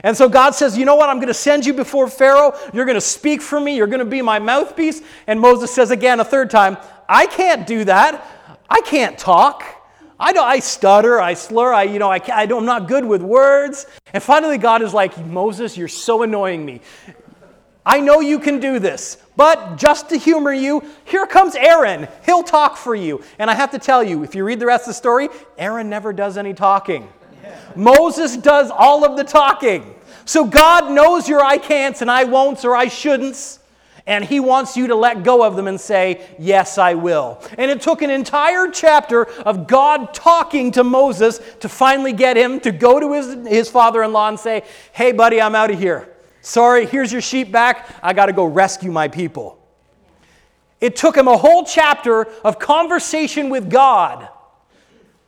And 0.03 0.17
so 0.17 0.29
God 0.29 0.55
says, 0.55 0.77
You 0.77 0.85
know 0.85 0.97
what? 0.97 1.09
I'm 1.09 1.17
going 1.17 1.29
to 1.29 1.35
send 1.35 1.65
you 1.65 1.73
before 1.73 2.09
Pharaoh. 2.09 2.53
You're 2.73 2.85
going 2.85 2.97
to 2.97 3.01
speak 3.01 3.41
for 3.41 3.59
me. 3.59 3.77
You're 3.77 3.87
going 3.87 4.01
to 4.01 4.05
be 4.05 4.23
my 4.23 4.39
mouthpiece. 4.39 5.03
And 5.27 5.41
Moses 5.41 5.73
says 5.73 5.91
again, 5.91 6.21
a 6.21 6.25
third 6.25 6.51
time, 6.51 6.77
I 7.09 7.27
can't 7.27 7.67
do 7.67 7.85
that. 7.85 8.27
I 8.69 8.81
can't 8.81 9.19
talk. 9.19 9.65
I, 10.19 10.33
don't, 10.33 10.47
I 10.47 10.61
stutter, 10.61 11.21
I 11.21 11.35
slur, 11.35 11.75
I, 11.75 11.83
you 11.85 11.99
know, 11.99 12.11
I, 12.11 12.21
I 12.33 12.47
don't, 12.47 12.61
I'm 12.61 12.67
not 12.67 12.87
good 12.87 13.05
with 13.05 13.21
words. 13.21 13.87
And 14.13 14.23
finally, 14.23 14.59
God 14.59 14.81
is 14.81 14.95
like, 14.95 15.19
Moses, 15.27 15.77
you're 15.77 15.89
so 15.89 16.23
annoying 16.23 16.65
me. 16.65 16.81
I 17.87 18.01
know 18.01 18.21
you 18.21 18.39
can 18.39 18.61
do 18.61 18.79
this, 18.79 19.19
but 19.37 19.77
just 19.77 20.09
to 20.09 20.17
humor 20.17 20.53
you, 20.53 20.83
here 21.05 21.27
comes 21.27 21.55
Aaron. 21.55 22.09
He'll 22.25 22.43
talk 22.43 22.77
for 22.77 22.95
you. 22.95 23.23
And 23.39 23.51
I 23.51 23.55
have 23.55 23.73
to 23.73 23.79
tell 23.79 24.03
you, 24.03 24.23
if 24.25 24.35
you 24.35 24.45
read 24.45 24.59
the 24.59 24.67
rest 24.67 24.85
of 24.85 24.89
the 24.89 24.95
story, 24.95 25.29
Aaron 25.59 25.91
never 25.91 26.13
does 26.13 26.39
any 26.39 26.55
talking. 26.55 27.09
Moses 27.77 28.37
does 28.37 28.71
all 28.71 29.05
of 29.05 29.17
the 29.17 29.25
talking. 29.25 29.95
So 30.25 30.47
God 30.47 30.91
knows 30.91 31.29
your 31.29 31.45
I 31.45 31.59
can'ts 31.59 32.01
and 32.01 32.11
I 32.11 32.25
won'ts 32.25 32.65
or 32.65 32.75
I 32.75 32.87
shouldn'ts. 32.87 33.59
And 34.07 34.23
he 34.23 34.39
wants 34.39 34.77
you 34.77 34.89
to 34.89 34.95
let 34.95 35.23
go 35.23 35.43
of 35.43 35.57
them 35.57 35.67
and 35.67 35.81
say, 35.81 36.27
Yes, 36.39 36.77
I 36.77 36.93
will. 36.95 37.41
And 37.57 37.71
it 37.71 37.81
took 37.81 38.03
an 38.03 38.11
entire 38.11 38.69
chapter 38.69 39.27
of 39.43 39.67
God 39.67 40.13
talking 40.13 40.73
to 40.73 40.85
Moses 40.85 41.41
to 41.61 41.71
finally 41.71 42.13
get 42.13 42.37
him 42.37 42.61
to 42.61 42.71
go 42.71 43.01
to 43.01 43.15
his, 43.15 43.47
his 43.47 43.71
father 43.71 44.03
in 44.03 44.13
law 44.13 44.29
and 44.29 44.39
say, 44.39 44.65
Hey, 44.93 45.13
buddy, 45.13 45.41
I'm 45.41 45.55
out 45.55 45.71
of 45.71 45.79
here. 45.79 46.14
Sorry, 46.45 46.85
here's 46.85 47.11
your 47.11 47.23
sheep 47.23 47.51
back. 47.51 47.89
I 48.03 48.13
got 48.13 48.27
to 48.27 48.35
go 48.35 48.45
rescue 48.45 48.93
my 48.93 49.09
people. 49.09 49.59
It 50.79 50.95
took 50.95 51.17
him 51.17 51.27
a 51.27 51.39
whole 51.39 51.65
chapter 51.65 52.27
of 52.45 52.59
conversation 52.59 53.49
with 53.49 53.71
God. 53.71 54.29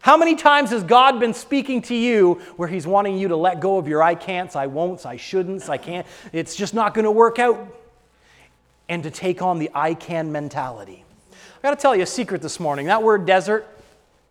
How 0.01 0.19
many 0.19 0.37
times 0.37 0.71
has 0.71 0.85
God 0.85 1.19
been 1.19 1.33
speaking 1.33 1.81
to 1.83 1.95
you 1.95 2.35
where 2.57 2.69
He's 2.69 2.87
wanting 2.87 3.17
you 3.17 3.29
to 3.29 3.37
let 3.37 3.61
go 3.61 3.79
of 3.79 3.89
your 3.89 4.03
I 4.03 4.15
can'ts, 4.15 4.57
I 4.57 4.67
won'ts, 4.67 5.07
I 5.07 5.17
shouldn'ts, 5.17 5.71
I 5.71 5.79
can't, 5.79 6.07
it's 6.35 6.55
just 6.55 6.75
not 6.75 6.93
going 6.93 7.07
to 7.07 7.11
work 7.11 7.39
out, 7.39 7.67
and 8.91 9.03
to 9.03 9.11
take 9.11 9.41
on 9.41 9.59
the 9.59 9.71
I 9.75 9.95
can 9.95 10.31
mentality? 10.31 11.03
I 11.33 11.63
got 11.63 11.71
to 11.71 11.81
tell 11.81 11.97
you 11.97 12.03
a 12.03 12.07
secret 12.07 12.43
this 12.43 12.61
morning. 12.61 12.87
That 12.87 13.03
word 13.03 13.25
desert, 13.25 13.67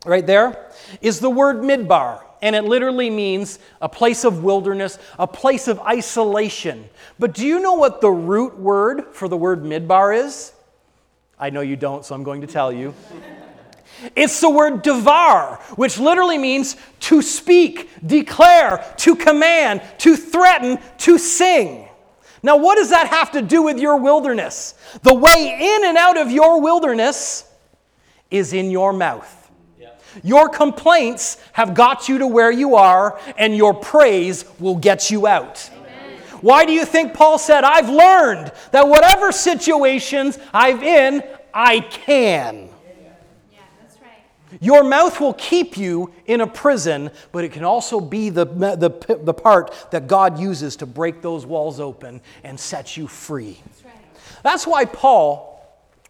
right 0.06 0.26
there, 0.26 0.72
is 1.02 1.20
the 1.20 1.32
word 1.32 1.58
midbar 1.58 2.25
and 2.42 2.56
it 2.56 2.64
literally 2.64 3.10
means 3.10 3.60
a 3.82 3.90
place 3.90 4.24
of 4.24 4.44
wilderness, 4.44 5.00
a 5.18 5.28
place 5.28 5.68
of 5.68 5.80
isolation. 5.80 6.90
But 7.18 7.34
do 7.34 7.46
you 7.46 7.60
know 7.60 7.74
what 7.74 8.02
the 8.02 8.12
root 8.12 8.58
word 8.58 9.14
for 9.14 9.28
the 9.28 9.38
word 9.38 9.64
midbar 9.64 10.26
is? 10.26 10.52
I 11.40 11.50
know 11.50 11.62
you 11.62 11.76
don't, 11.76 12.06
so 12.06 12.16
I'm 12.16 12.24
going 12.24 12.42
to 12.42 12.48
tell 12.48 12.72
you. 12.72 12.94
It's 14.16 14.40
the 14.42 14.50
word 14.50 14.82
devar, 14.82 15.56
which 15.76 15.98
literally 15.98 16.38
means 16.38 16.76
to 17.02 17.22
speak, 17.22 17.90
declare, 18.06 18.86
to 18.98 19.16
command, 19.16 19.82
to 20.00 20.16
threaten, 20.16 20.80
to 21.00 21.18
sing. 21.18 21.88
Now, 22.44 22.58
what 22.58 22.76
does 22.76 22.90
that 22.92 23.08
have 23.08 23.32
to 23.32 23.42
do 23.42 23.64
with 23.64 23.80
your 23.80 23.98
wilderness? 23.98 24.76
The 25.02 25.14
way 25.14 25.58
in 25.60 25.86
and 25.88 25.98
out 25.98 26.18
of 26.18 26.30
your 26.30 26.62
wilderness 26.62 27.50
is 28.30 28.54
in 28.54 28.70
your 28.70 28.94
mouth. 28.94 29.45
Your 30.24 30.50
complaints 30.50 31.38
have 31.54 31.74
got 31.74 32.08
you 32.10 32.20
to 32.20 32.28
where 32.28 32.52
you 32.52 32.76
are, 32.76 33.20
and 33.38 33.56
your 33.56 33.74
praise 33.74 34.46
will 34.60 34.76
get 34.76 35.12
you 35.12 35.28
out. 35.28 35.70
Amen. 35.74 36.20
Why 36.42 36.66
do 36.66 36.74
you 36.74 36.86
think 36.86 37.14
Paul 37.14 37.38
said, 37.38 37.64
I've 37.64 37.90
learned 37.90 38.52
that 38.72 38.88
whatever 38.88 39.32
situations 39.32 40.38
I'm 40.54 40.82
in, 40.82 41.24
I 41.54 41.80
can? 41.80 42.70
Your 44.62 44.84
mouth 44.84 45.20
will 45.20 45.34
keep 45.34 45.78
you 45.78 46.14
in 46.28 46.42
a 46.42 46.48
prison, 46.48 47.12
but 47.32 47.44
it 47.44 47.52
can 47.52 47.66
also 47.66 48.00
be 48.00 48.30
the, 48.30 48.46
the, 48.46 49.20
the 49.22 49.34
part 49.34 49.74
that 49.92 50.08
God 50.08 50.40
uses 50.40 50.78
to 50.78 50.86
break 50.86 51.22
those 51.22 51.46
walls 51.46 51.80
open 51.80 52.22
and 52.44 52.60
set 52.60 52.96
you 52.96 53.08
free. 53.08 53.60
That's, 53.66 53.84
right. 53.84 53.94
That's 54.44 54.68
why 54.68 54.86
Paul 54.86 55.55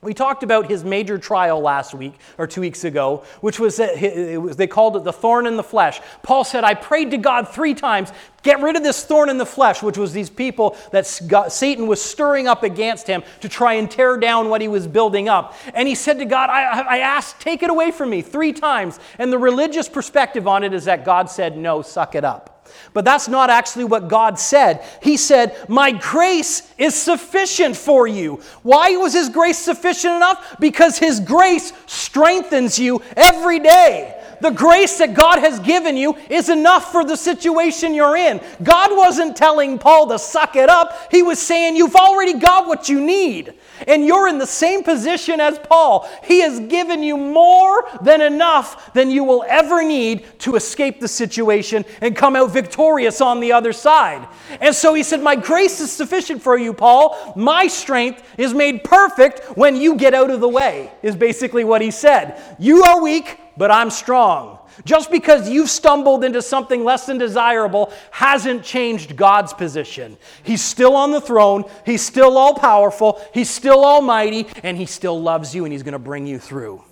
we 0.05 0.13
talked 0.13 0.43
about 0.43 0.69
his 0.69 0.83
major 0.83 1.17
trial 1.17 1.59
last 1.59 1.93
week 1.93 2.13
or 2.37 2.45
two 2.45 2.61
weeks 2.61 2.83
ago, 2.83 3.23
which 3.41 3.59
was, 3.59 3.79
was, 3.79 4.55
they 4.55 4.67
called 4.67 4.95
it 4.95 5.03
the 5.03 5.11
thorn 5.11 5.47
in 5.47 5.57
the 5.57 5.63
flesh. 5.63 5.99
Paul 6.21 6.43
said, 6.43 6.63
I 6.63 6.75
prayed 6.75 7.11
to 7.11 7.17
God 7.17 7.49
three 7.49 7.73
times, 7.73 8.11
get 8.43 8.61
rid 8.61 8.75
of 8.75 8.83
this 8.83 9.03
thorn 9.03 9.29
in 9.29 9.37
the 9.37 9.45
flesh, 9.45 9.81
which 9.81 9.97
was 9.97 10.13
these 10.13 10.29
people 10.29 10.77
that 10.91 11.07
Satan 11.07 11.87
was 11.87 12.01
stirring 12.01 12.47
up 12.47 12.61
against 12.63 13.07
him 13.07 13.23
to 13.41 13.49
try 13.49 13.73
and 13.73 13.89
tear 13.89 14.17
down 14.17 14.49
what 14.49 14.61
he 14.61 14.67
was 14.67 14.87
building 14.87 15.27
up. 15.27 15.55
And 15.73 15.87
he 15.87 15.95
said 15.95 16.19
to 16.19 16.25
God, 16.25 16.49
I, 16.49 16.81
I 16.81 16.97
asked, 16.99 17.41
take 17.41 17.63
it 17.63 17.71
away 17.71 17.89
from 17.91 18.11
me 18.11 18.21
three 18.21 18.53
times. 18.53 18.99
And 19.17 19.33
the 19.33 19.39
religious 19.39 19.89
perspective 19.89 20.47
on 20.47 20.63
it 20.63 20.73
is 20.73 20.85
that 20.85 21.03
God 21.03 21.29
said, 21.29 21.57
no, 21.57 21.81
suck 21.81 22.13
it 22.13 22.23
up. 22.23 22.54
But 22.93 23.05
that's 23.05 23.27
not 23.27 23.49
actually 23.49 23.85
what 23.85 24.07
God 24.07 24.39
said. 24.39 24.83
He 25.01 25.17
said, 25.17 25.55
My 25.67 25.91
grace 25.91 26.61
is 26.77 26.95
sufficient 26.95 27.75
for 27.75 28.07
you. 28.07 28.41
Why 28.63 28.95
was 28.97 29.13
His 29.13 29.29
grace 29.29 29.57
sufficient 29.57 30.15
enough? 30.15 30.57
Because 30.59 30.97
His 30.97 31.19
grace 31.19 31.73
strengthens 31.85 32.79
you 32.79 33.01
every 33.15 33.59
day. 33.59 34.21
The 34.41 34.51
grace 34.51 34.97
that 34.97 35.13
God 35.13 35.39
has 35.39 35.59
given 35.59 35.97
you 35.97 36.15
is 36.29 36.49
enough 36.49 36.91
for 36.91 37.03
the 37.03 37.15
situation 37.15 37.93
you're 37.93 38.17
in. 38.17 38.41
God 38.63 38.95
wasn't 38.95 39.35
telling 39.35 39.79
Paul 39.79 40.09
to 40.09 40.19
suck 40.19 40.55
it 40.55 40.69
up, 40.69 41.11
He 41.11 41.23
was 41.23 41.41
saying, 41.41 41.75
You've 41.75 41.95
already 41.95 42.39
got 42.39 42.67
what 42.67 42.89
you 42.89 42.99
need. 42.99 43.53
And 43.87 44.05
you're 44.05 44.27
in 44.27 44.37
the 44.37 44.47
same 44.47 44.83
position 44.83 45.39
as 45.39 45.59
Paul. 45.59 46.09
He 46.23 46.41
has 46.41 46.59
given 46.61 47.03
you 47.03 47.17
more 47.17 47.85
than 48.01 48.21
enough 48.21 48.93
than 48.93 49.11
you 49.11 49.23
will 49.23 49.43
ever 49.47 49.83
need 49.83 50.25
to 50.39 50.55
escape 50.55 50.99
the 50.99 51.07
situation 51.07 51.83
and 52.01 52.15
come 52.15 52.35
out 52.35 52.51
victorious 52.51 53.19
on 53.19 53.39
the 53.39 53.51
other 53.51 53.73
side. 53.73 54.27
And 54.61 54.73
so 54.73 54.93
he 54.93 55.03
said, 55.03 55.21
My 55.21 55.35
grace 55.35 55.81
is 55.81 55.91
sufficient 55.91 56.41
for 56.41 56.57
you, 56.57 56.73
Paul. 56.73 57.33
My 57.35 57.67
strength 57.67 58.23
is 58.37 58.53
made 58.53 58.83
perfect 58.83 59.57
when 59.57 59.75
you 59.75 59.95
get 59.95 60.13
out 60.13 60.29
of 60.29 60.39
the 60.39 60.49
way, 60.49 60.91
is 61.03 61.15
basically 61.15 61.63
what 61.63 61.81
he 61.81 61.91
said. 61.91 62.41
You 62.57 62.83
are 62.83 63.01
weak, 63.01 63.39
but 63.57 63.71
I'm 63.71 63.89
strong. 63.89 64.59
Just 64.83 65.09
because 65.09 65.49
you've 65.49 65.69
stumbled 65.69 66.23
into 66.23 66.41
something 66.41 66.83
less 66.83 67.05
than 67.05 67.17
desirable 67.17 67.93
hasn't 68.11 68.63
changed 68.63 69.15
God's 69.15 69.53
position. 69.53 70.17
He's 70.43 70.61
still 70.61 70.95
on 70.95 71.11
the 71.11 71.21
throne, 71.21 71.63
He's 71.85 72.05
still 72.05 72.37
all 72.37 72.55
powerful, 72.55 73.21
He's 73.33 73.49
still 73.49 73.85
almighty, 73.85 74.47
and 74.63 74.77
He 74.77 74.85
still 74.85 75.21
loves 75.21 75.55
you, 75.55 75.63
and 75.63 75.71
He's 75.71 75.83
going 75.83 75.93
to 75.93 75.99
bring 75.99 76.27
you 76.27 76.39
through. 76.39 76.83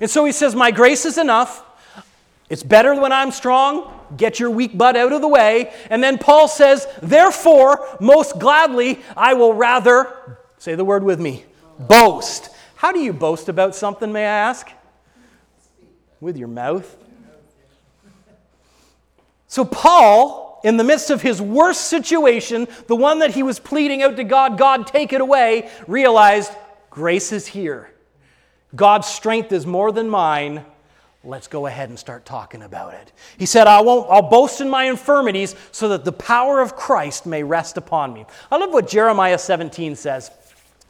And 0.00 0.08
so 0.08 0.24
He 0.24 0.32
says, 0.32 0.54
My 0.54 0.70
grace 0.70 1.04
is 1.04 1.18
enough. 1.18 1.64
It's 2.48 2.62
better 2.62 2.98
when 2.98 3.12
I'm 3.12 3.30
strong. 3.30 3.92
Get 4.16 4.40
your 4.40 4.50
weak 4.50 4.78
butt 4.78 4.96
out 4.96 5.12
of 5.12 5.20
the 5.20 5.28
way. 5.28 5.72
And 5.90 6.02
then 6.02 6.18
Paul 6.18 6.48
says, 6.48 6.86
Therefore, 7.02 7.86
most 8.00 8.38
gladly, 8.38 9.00
I 9.16 9.34
will 9.34 9.52
rather, 9.52 10.38
say 10.58 10.74
the 10.74 10.84
word 10.84 11.02
with 11.02 11.20
me, 11.20 11.44
boast. 11.78 12.50
How 12.76 12.92
do 12.92 13.00
you 13.00 13.12
boast 13.12 13.48
about 13.48 13.74
something, 13.74 14.12
may 14.12 14.24
I 14.24 14.48
ask? 14.48 14.68
With 16.20 16.36
your 16.36 16.48
mouth. 16.48 16.96
So, 19.46 19.64
Paul, 19.64 20.60
in 20.62 20.76
the 20.76 20.84
midst 20.84 21.10
of 21.10 21.22
his 21.22 21.40
worst 21.40 21.82
situation, 21.82 22.68
the 22.86 22.96
one 22.96 23.20
that 23.20 23.32
he 23.32 23.42
was 23.42 23.58
pleading 23.58 24.02
out 24.02 24.16
to 24.16 24.24
God, 24.24 24.58
God, 24.58 24.86
take 24.86 25.12
it 25.12 25.20
away, 25.20 25.70
realized 25.86 26.52
grace 26.90 27.32
is 27.32 27.46
here. 27.46 27.90
God's 28.74 29.06
strength 29.06 29.52
is 29.52 29.66
more 29.66 29.92
than 29.92 30.08
mine. 30.08 30.64
Let's 31.24 31.48
go 31.48 31.66
ahead 31.66 31.88
and 31.88 31.98
start 31.98 32.24
talking 32.24 32.62
about 32.62 32.94
it. 32.94 33.12
He 33.38 33.46
said, 33.46 33.66
I 33.66 33.80
won't, 33.80 34.08
I'll 34.10 34.22
boast 34.22 34.60
in 34.60 34.68
my 34.68 34.84
infirmities 34.84 35.54
so 35.72 35.88
that 35.88 36.04
the 36.04 36.12
power 36.12 36.60
of 36.60 36.76
Christ 36.76 37.26
may 37.26 37.42
rest 37.42 37.76
upon 37.76 38.12
me. 38.12 38.24
I 38.50 38.56
love 38.56 38.72
what 38.72 38.88
Jeremiah 38.88 39.38
17 39.38 39.96
says. 39.96 40.30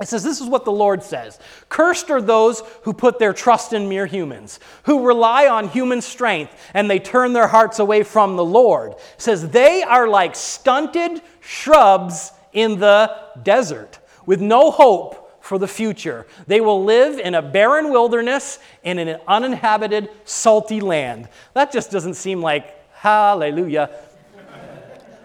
It 0.00 0.06
says, 0.06 0.22
This 0.22 0.40
is 0.40 0.48
what 0.48 0.64
the 0.64 0.72
Lord 0.72 1.02
says 1.02 1.38
Cursed 1.68 2.11
are 2.11 2.22
those 2.22 2.62
who 2.82 2.92
put 2.92 3.18
their 3.18 3.32
trust 3.32 3.72
in 3.72 3.88
mere 3.88 4.06
humans, 4.06 4.61
who 4.84 5.06
rely 5.06 5.48
on 5.48 5.68
human 5.68 6.00
strength, 6.00 6.54
and 6.74 6.90
they 6.90 6.98
turn 6.98 7.32
their 7.32 7.48
hearts 7.48 7.78
away 7.78 8.02
from 8.02 8.37
the 8.37 8.44
Lord. 8.44 8.92
It 8.92 9.00
says, 9.16 9.48
They 9.48 9.82
are 9.82 10.08
like 10.08 10.37
stunted 10.37 11.20
shrubs 11.40 12.32
in 12.52 12.78
the 12.78 13.14
desert, 13.42 13.98
with 14.26 14.40
no 14.40 14.70
hope 14.70 15.42
for 15.42 15.58
the 15.58 15.68
future. 15.68 16.26
They 16.46 16.61
will 16.61 16.84
live 16.84 17.18
in 17.18 17.34
a 17.34 17.42
barren 17.42 17.90
wilderness 17.90 18.58
in 18.82 18.98
an 18.98 19.18
uninhabited, 19.26 20.11
salty 20.24 20.80
land. 20.80 21.28
That 21.54 21.72
just 21.72 21.90
doesn't 21.90 22.14
seem 22.14 22.40
like 22.40 22.74
hallelujah. 22.92 23.90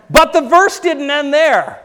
but 0.09 0.33
the 0.33 0.41
verse 0.41 0.79
didn't 0.79 1.11
end 1.11 1.33
there. 1.33 1.83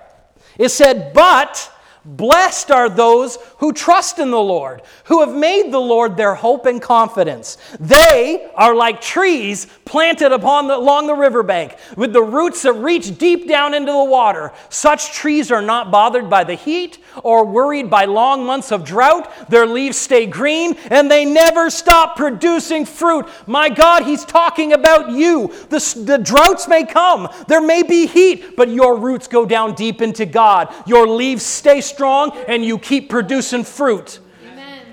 It 0.56 0.70
said, 0.70 1.12
But 1.12 1.70
Blessed 2.08 2.70
are 2.70 2.88
those 2.88 3.36
who 3.58 3.70
trust 3.70 4.18
in 4.18 4.30
the 4.30 4.40
Lord, 4.40 4.80
who 5.04 5.20
have 5.20 5.34
made 5.34 5.70
the 5.70 5.78
Lord 5.78 6.16
their 6.16 6.34
hope 6.34 6.64
and 6.64 6.80
confidence. 6.80 7.58
They 7.78 8.50
are 8.54 8.74
like 8.74 9.02
trees 9.02 9.66
planted 9.84 10.32
upon 10.32 10.68
the, 10.68 10.76
along 10.76 11.06
the 11.06 11.14
riverbank, 11.14 11.76
with 11.98 12.14
the 12.14 12.22
roots 12.22 12.62
that 12.62 12.72
reach 12.72 13.18
deep 13.18 13.46
down 13.46 13.74
into 13.74 13.92
the 13.92 14.04
water. 14.04 14.52
Such 14.70 15.12
trees 15.12 15.50
are 15.50 15.60
not 15.60 15.90
bothered 15.90 16.30
by 16.30 16.44
the 16.44 16.54
heat 16.54 16.98
or 17.22 17.44
worried 17.44 17.90
by 17.90 18.06
long 18.06 18.46
months 18.46 18.72
of 18.72 18.86
drought. 18.86 19.50
Their 19.50 19.66
leaves 19.66 19.98
stay 19.98 20.24
green 20.24 20.78
and 20.90 21.10
they 21.10 21.26
never 21.26 21.68
stop 21.68 22.16
producing 22.16 22.86
fruit. 22.86 23.28
My 23.46 23.68
God, 23.68 24.04
He's 24.04 24.24
talking 24.24 24.72
about 24.72 25.10
you. 25.10 25.48
The, 25.68 26.04
the 26.06 26.16
droughts 26.16 26.68
may 26.68 26.86
come, 26.86 27.28
there 27.48 27.60
may 27.60 27.82
be 27.82 28.06
heat, 28.06 28.56
but 28.56 28.70
your 28.70 28.96
roots 28.96 29.28
go 29.28 29.44
down 29.44 29.74
deep 29.74 30.00
into 30.00 30.24
God. 30.24 30.72
Your 30.86 31.06
leaves 31.06 31.42
stay 31.42 31.82
strong 31.82 31.97
strong 31.98 32.30
and 32.46 32.64
you 32.64 32.78
keep 32.78 33.10
producing 33.10 33.64
fruit. 33.64 34.20
Amen. 34.46 34.86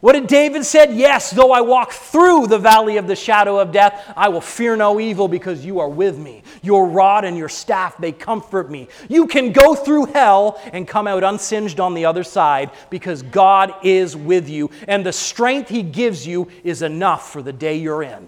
What 0.00 0.14
did 0.14 0.26
David 0.26 0.64
said? 0.64 0.92
Yes, 0.92 1.30
though 1.30 1.52
I 1.52 1.60
walk 1.60 1.92
through 1.92 2.48
the 2.48 2.58
valley 2.58 2.96
of 2.96 3.06
the 3.06 3.14
shadow 3.14 3.60
of 3.60 3.70
death, 3.70 4.12
I 4.16 4.28
will 4.28 4.40
fear 4.40 4.74
no 4.74 4.98
evil 4.98 5.28
because 5.28 5.64
you 5.64 5.78
are 5.78 5.88
with 5.88 6.18
me. 6.18 6.42
Your 6.62 6.88
rod 6.88 7.24
and 7.24 7.38
your 7.38 7.48
staff, 7.48 7.96
they 7.98 8.10
comfort 8.10 8.72
me. 8.72 8.88
You 9.08 9.28
can 9.28 9.52
go 9.52 9.76
through 9.76 10.06
hell 10.06 10.60
and 10.72 10.88
come 10.88 11.06
out 11.06 11.22
unsinged 11.22 11.78
on 11.78 11.94
the 11.94 12.06
other 12.06 12.24
side 12.24 12.72
because 12.90 13.22
God 13.22 13.72
is 13.84 14.16
with 14.16 14.48
you. 14.48 14.68
And 14.88 15.06
the 15.06 15.12
strength 15.12 15.68
He 15.68 15.84
gives 15.84 16.26
you 16.26 16.48
is 16.64 16.82
enough 16.82 17.32
for 17.32 17.40
the 17.40 17.52
day 17.52 17.76
you're 17.76 18.02
in. 18.02 18.26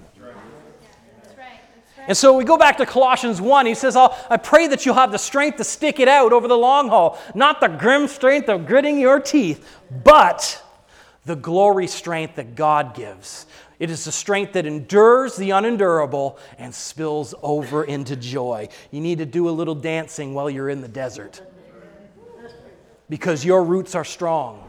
And 2.09 2.17
so 2.17 2.37
we 2.37 2.45
go 2.45 2.57
back 2.57 2.79
to 2.79 2.87
Colossians 2.87 3.41
1. 3.41 3.67
He 3.67 3.75
says, 3.75 3.97
I 3.97 4.37
pray 4.37 4.67
that 4.69 4.85
you'll 4.85 4.95
have 4.95 5.13
the 5.13 5.19
strength 5.19 5.59
to 5.59 5.65
stick 5.65 6.01
it 6.01 6.09
out 6.09 6.33
over 6.33 6.49
the 6.49 6.57
long 6.57 6.89
haul, 6.89 7.19
not 7.35 7.61
the 7.61 7.69
grim 7.69 8.09
strength 8.09 8.49
of 8.49 8.67
gritting 8.67 8.99
your 8.99 9.21
teeth, 9.21 9.67
but 10.05 10.63
the 11.25 11.37
glory 11.37 11.87
strength 11.87 12.37
that 12.37 12.55
God 12.55 12.95
gives. 12.95 13.47
It 13.79 13.91
is 13.91 14.05
the 14.05 14.13
strength 14.13 14.53
that 14.55 14.67
endures 14.67 15.37
the 15.37 15.53
unendurable 15.53 16.39
and 16.59 16.75
spills 16.75 17.35
over 17.43 17.85
into 17.85 18.17
joy. 18.17 18.69
You 18.91 19.01
need 19.01 19.19
to 19.19 19.27
do 19.27 19.49
a 19.49 19.51
little 19.51 19.75
dancing 19.75 20.35
while 20.35 20.51
you're 20.51 20.69
in 20.69 20.81
the 20.83 20.89
desert 20.89 21.41
because 23.09 23.45
your 23.45 23.65
roots 23.65 23.95
are 23.95 24.05
strong 24.05 24.65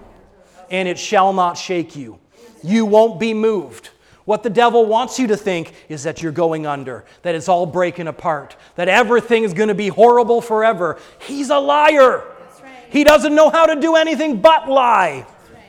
and 0.70 0.88
it 0.88 0.98
shall 0.98 1.34
not 1.34 1.58
shake 1.58 1.96
you. 1.96 2.20
You 2.63 2.86
won't 2.86 3.20
be 3.20 3.34
moved. 3.34 3.89
What 4.26 4.44
the 4.44 4.50
devil 4.50 4.86
wants 4.86 5.18
you 5.18 5.28
to 5.28 5.38
think 5.38 5.74
is 5.90 6.04
that 6.04 6.22
you're 6.22 6.32
going 6.32 6.66
under, 6.68 7.06
that 7.24 7.36
it's 7.36 7.50
all 7.50 7.66
breaking 7.66 8.08
apart, 8.08 8.56
that 8.76 8.88
everything 8.88 9.44
is 9.44 9.54
going 9.54 9.70
to 9.70 9.76
be 9.76 9.88
horrible 9.88 10.42
forever. 10.42 11.00
He's 11.20 11.50
a 11.50 11.58
liar. 11.58 12.24
Right. 12.62 12.72
He 12.90 13.04
doesn't 13.04 13.34
know 13.34 13.50
how 13.50 13.66
to 13.66 13.80
do 13.80 13.96
anything 13.96 14.40
but 14.40 14.70
lie. 14.70 15.26
Right. 15.54 15.66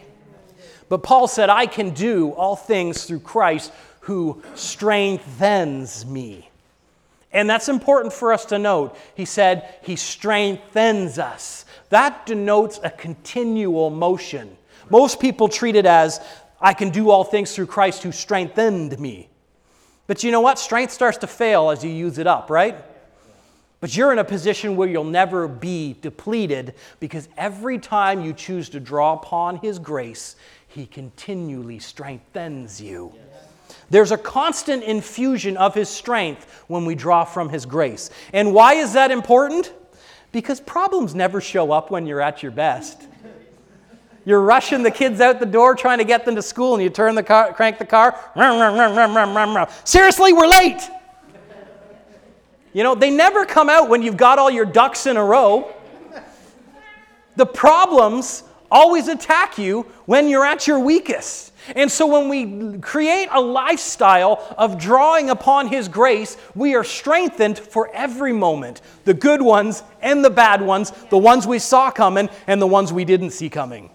But 0.88 1.02
Paul 1.02 1.28
said, 1.28 1.48
I 1.48 1.66
can 1.66 1.90
do 1.90 2.30
all 2.32 2.56
things 2.56 3.04
through 3.04 3.20
Christ 3.20 3.72
who 4.00 4.42
strengthens 4.54 6.04
me. 6.04 6.50
And 7.32 7.48
that's 7.48 7.68
important 7.68 8.12
for 8.12 8.32
us 8.32 8.44
to 8.46 8.58
note. 8.58 8.96
He 9.14 9.24
said, 9.24 9.74
He 9.82 9.96
strengthens 9.96 11.18
us. 11.18 11.64
That 11.88 12.26
denotes 12.26 12.78
a 12.82 12.90
continual 12.90 13.88
motion. 13.88 14.56
Most 14.90 15.20
people 15.20 15.48
treat 15.48 15.76
it 15.76 15.86
as 15.86 16.20
I 16.62 16.74
can 16.74 16.90
do 16.90 17.10
all 17.10 17.24
things 17.24 17.54
through 17.54 17.66
Christ 17.66 18.04
who 18.04 18.12
strengthened 18.12 18.98
me. 19.00 19.28
But 20.06 20.22
you 20.22 20.30
know 20.30 20.40
what? 20.40 20.58
Strength 20.58 20.92
starts 20.92 21.18
to 21.18 21.26
fail 21.26 21.70
as 21.70 21.84
you 21.84 21.90
use 21.90 22.18
it 22.18 22.26
up, 22.26 22.50
right? 22.50 22.76
But 23.80 23.96
you're 23.96 24.12
in 24.12 24.20
a 24.20 24.24
position 24.24 24.76
where 24.76 24.88
you'll 24.88 25.02
never 25.02 25.48
be 25.48 25.96
depleted 26.00 26.74
because 27.00 27.28
every 27.36 27.78
time 27.80 28.20
you 28.20 28.32
choose 28.32 28.68
to 28.68 28.80
draw 28.80 29.14
upon 29.14 29.56
His 29.56 29.80
grace, 29.80 30.36
He 30.68 30.86
continually 30.86 31.80
strengthens 31.80 32.80
you. 32.80 33.12
There's 33.90 34.12
a 34.12 34.18
constant 34.18 34.84
infusion 34.84 35.56
of 35.56 35.74
His 35.74 35.88
strength 35.88 36.64
when 36.68 36.84
we 36.84 36.94
draw 36.94 37.24
from 37.24 37.48
His 37.48 37.66
grace. 37.66 38.10
And 38.32 38.54
why 38.54 38.74
is 38.74 38.92
that 38.92 39.10
important? 39.10 39.72
Because 40.30 40.60
problems 40.60 41.14
never 41.14 41.40
show 41.40 41.72
up 41.72 41.90
when 41.90 42.06
you're 42.06 42.20
at 42.20 42.40
your 42.40 42.52
best. 42.52 43.02
You're 44.24 44.40
rushing 44.40 44.82
the 44.82 44.90
kids 44.90 45.20
out 45.20 45.40
the 45.40 45.46
door 45.46 45.74
trying 45.74 45.98
to 45.98 46.04
get 46.04 46.24
them 46.24 46.36
to 46.36 46.42
school, 46.42 46.74
and 46.74 46.82
you 46.82 46.90
turn 46.90 47.14
the 47.14 47.22
car, 47.22 47.52
crank 47.52 47.78
the 47.78 47.84
car. 47.84 48.16
Seriously, 49.84 50.32
we're 50.32 50.46
late. 50.46 50.88
You 52.72 52.82
know, 52.82 52.94
they 52.94 53.10
never 53.10 53.44
come 53.44 53.68
out 53.68 53.88
when 53.88 54.02
you've 54.02 54.16
got 54.16 54.38
all 54.38 54.50
your 54.50 54.64
ducks 54.64 55.06
in 55.06 55.16
a 55.16 55.24
row. 55.24 55.72
The 57.36 57.46
problems 57.46 58.44
always 58.70 59.08
attack 59.08 59.58
you 59.58 59.82
when 60.06 60.28
you're 60.28 60.46
at 60.46 60.66
your 60.66 60.78
weakest. 60.78 61.52
And 61.76 61.90
so, 61.90 62.06
when 62.06 62.28
we 62.28 62.78
create 62.78 63.28
a 63.30 63.40
lifestyle 63.40 64.54
of 64.58 64.78
drawing 64.78 65.30
upon 65.30 65.68
His 65.68 65.86
grace, 65.86 66.36
we 66.54 66.74
are 66.74 66.82
strengthened 66.82 67.58
for 67.58 67.88
every 67.94 68.32
moment 68.32 68.80
the 69.04 69.14
good 69.14 69.40
ones 69.40 69.84
and 70.00 70.24
the 70.24 70.30
bad 70.30 70.60
ones, 70.60 70.90
the 71.10 71.18
ones 71.18 71.46
we 71.46 71.60
saw 71.60 71.90
coming 71.90 72.28
and 72.46 72.60
the 72.60 72.66
ones 72.66 72.92
we 72.92 73.04
didn't 73.04 73.30
see 73.30 73.48
coming. 73.48 73.90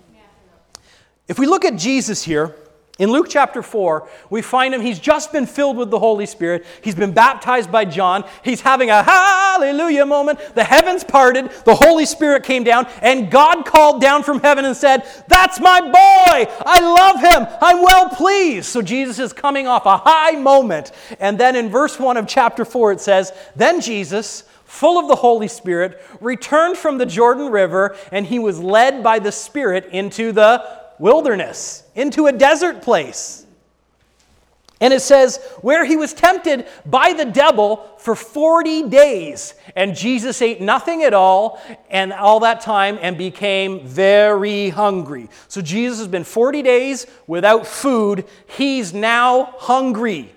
If 1.28 1.40
we 1.40 1.46
look 1.46 1.66
at 1.66 1.76
Jesus 1.76 2.24
here, 2.24 2.56
In 3.00 3.12
Luke 3.12 3.28
chapter 3.30 3.62
4, 3.62 4.10
we 4.32 4.42
find 4.42 4.74
him, 4.74 4.82
he's 4.82 4.98
just 4.98 5.32
been 5.32 5.46
filled 5.46 5.78
with 5.78 5.92
the 5.92 6.00
Holy 6.00 6.26
Spirit. 6.26 6.66
He's 6.82 6.96
been 6.96 7.12
baptized 7.12 7.72
by 7.72 7.86
John. 7.86 8.26
He's 8.44 8.62
having 8.62 8.90
a 8.90 9.04
hallelujah 9.04 10.06
moment. 10.08 10.40
The 10.56 10.64
heavens 10.64 11.04
parted, 11.04 11.52
the 11.64 11.76
Holy 11.76 12.08
Spirit 12.08 12.44
came 12.44 12.64
down, 12.64 12.88
and 13.04 13.30
God 13.30 13.66
called 13.68 14.02
down 14.02 14.24
from 14.24 14.40
heaven 14.40 14.66
and 14.66 14.76
said, 14.76 15.08
That's 15.28 15.60
my 15.60 15.80
boy! 15.80 16.52
I 16.66 16.80
love 16.80 17.20
him! 17.22 17.58
I'm 17.62 17.84
well 17.84 18.10
pleased. 18.10 18.66
So 18.66 18.82
Jesus 18.82 19.20
is 19.20 19.32
coming 19.32 19.68
off 19.68 19.86
a 19.86 19.98
high 19.98 20.32
moment. 20.32 20.92
And 21.20 21.40
then 21.40 21.56
in 21.56 21.70
verse 21.70 22.00
1 22.00 22.18
of 22.18 22.28
chapter 22.28 22.66
4, 22.66 22.94
it 22.94 23.02
says, 23.02 23.32
Then 23.56 23.80
Jesus, 23.80 24.42
full 24.66 24.98
of 24.98 25.08
the 25.08 25.16
Holy 25.16 25.48
Spirit, 25.48 26.02
returned 26.20 26.78
from 26.78 26.98
the 26.98 27.06
Jordan 27.06 27.52
River, 27.52 27.96
and 28.12 28.26
he 28.26 28.40
was 28.40 28.60
led 28.60 29.04
by 29.04 29.20
the 29.20 29.32
Spirit 29.32 29.90
into 29.92 30.32
the 30.32 30.87
wilderness, 31.00 31.84
into 31.96 32.28
a 32.28 32.32
desert 32.32 32.82
place. 32.82 33.46
And 34.80 34.94
it 34.94 35.02
says, 35.02 35.38
where 35.62 35.86
he 35.86 35.98
was 35.98 36.14
tempted 36.14 36.68
by 36.86 37.14
the 37.14 37.26
devil 37.26 37.78
for 37.98 38.16
40 38.16 38.90
days. 38.90 39.56
And 39.76 39.96
Jesus 39.96 40.40
ate 40.42 40.62
nothing 40.62 41.02
at 41.02 41.16
all 41.16 41.60
and 41.90 42.14
all 42.14 42.42
that 42.42 42.62
time 42.62 43.00
and 43.02 43.18
became 43.18 43.88
very 43.88 44.70
hungry. 44.70 45.30
So 45.48 45.62
Jesus 45.62 45.98
has 45.98 46.08
been 46.08 46.24
40 46.24 46.62
days 46.62 47.08
without 47.26 47.66
food. 47.66 48.26
He's 48.46 48.94
now 48.94 49.56
hungry. 49.58 50.32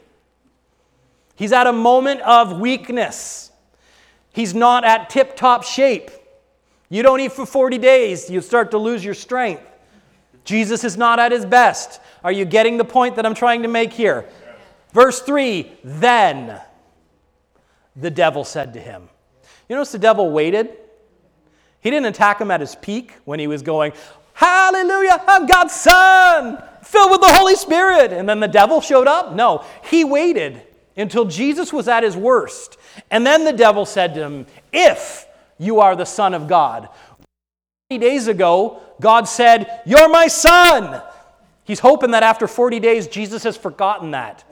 He's 1.35 1.53
at 1.53 1.67
a 1.67 1.73
moment 1.73 2.23
of 2.23 2.59
weakness. 2.59 3.51
He's 4.33 4.55
not 4.55 4.85
at 4.85 5.11
tip 5.11 5.37
top 5.37 5.65
shape. 5.65 6.11
You 6.89 7.03
don't 7.03 7.21
eat 7.21 7.33
for 7.33 7.47
40 7.47 7.79
days, 7.79 8.29
you 8.31 8.41
start 8.41 8.73
to 8.73 8.79
lose 8.79 9.05
your 9.05 9.15
strength. 9.15 9.70
Jesus 10.45 10.85
is 10.85 10.97
not 10.97 11.19
at 11.19 11.33
his 11.33 11.45
best. 11.45 12.01
Are 12.25 12.33
you 12.33 12.45
getting 12.45 12.77
the 12.77 12.85
point 12.85 13.17
that 13.17 13.27
I'm 13.27 13.35
trying 13.35 13.63
to 13.63 13.69
make 13.69 13.93
here? 13.93 14.27
Verse 14.93 15.21
3 15.21 15.71
Then 15.85 16.61
the 17.97 18.11
devil 18.11 18.45
said 18.45 18.73
to 18.75 18.81
him, 18.81 19.09
You 19.69 19.77
notice 19.77 19.93
the 19.93 19.99
devil 19.99 20.31
waited? 20.31 20.77
He 21.81 21.91
didn't 21.91 22.07
attack 22.07 22.41
him 22.41 22.51
at 22.51 22.61
his 22.61 22.75
peak 22.77 23.13
when 23.25 23.41
he 23.41 23.47
was 23.47 23.63
going, 23.63 23.93
Hallelujah, 24.35 25.23
I'm 25.27 25.47
God's 25.47 25.75
son, 25.75 26.63
filled 26.83 27.11
with 27.11 27.21
the 27.21 27.33
Holy 27.33 27.57
Spirit. 27.57 28.13
And 28.13 28.29
then 28.29 28.41
the 28.41 28.49
devil 28.49 28.81
showed 28.81 29.07
up? 29.07 29.35
No, 29.35 29.65
he 29.85 30.05
waited 30.05 30.63
until 30.97 31.25
Jesus 31.25 31.73
was 31.73 31.89
at 31.89 32.03
his 32.03 32.17
worst. 32.17 32.77
And 33.11 33.27
then 33.27 33.45
the 33.45 33.53
devil 33.53 33.87
said 33.87 34.15
to 34.15 34.23
him, 34.23 34.47
If 34.73 35.27
you 35.59 35.81
are 35.81 35.97
the 35.97 36.05
Son 36.07 36.35
of 36.35 36.49
God, 36.49 36.89
days 37.91 38.29
ago, 38.29 38.81
God 39.01 39.29
said, 39.29 39.83
You're 39.87 40.09
my 40.09 40.29
son. 40.29 41.03
He's 41.65 41.81
hoping 41.81 42.13
that 42.13 42.23
after 42.23 42.47
40 42.47 42.81
days, 42.81 43.07
Jesus 43.07 43.43
has 43.45 43.57
forgotten 43.57 44.13
that. 44.13 44.45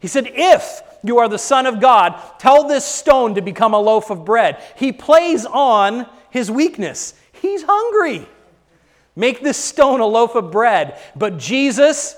He 0.00 0.08
said, 0.08 0.30
If 0.32 0.82
you 1.02 1.18
are 1.18 1.28
the 1.28 1.38
Son 1.38 1.66
of 1.66 1.80
God, 1.80 2.20
tell 2.38 2.66
this 2.66 2.84
stone 2.84 3.34
to 3.34 3.40
become 3.40 3.74
a 3.74 3.80
loaf 3.80 4.10
of 4.10 4.24
bread. 4.24 4.62
He 4.76 4.92
plays 4.92 5.44
on 5.46 6.06
his 6.30 6.50
weakness. 6.50 7.14
He's 7.32 7.62
hungry. 7.66 8.26
Make 9.14 9.42
this 9.42 9.56
stone 9.56 10.00
a 10.00 10.06
loaf 10.06 10.34
of 10.34 10.50
bread. 10.50 11.00
But 11.14 11.38
Jesus 11.38 12.16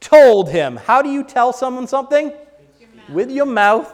told 0.00 0.48
him, 0.48 0.76
How 0.76 1.02
do 1.02 1.10
you 1.10 1.22
tell 1.22 1.52
someone 1.52 1.86
something? 1.86 2.32
With 3.08 3.30
your 3.30 3.46
mouth 3.46 3.90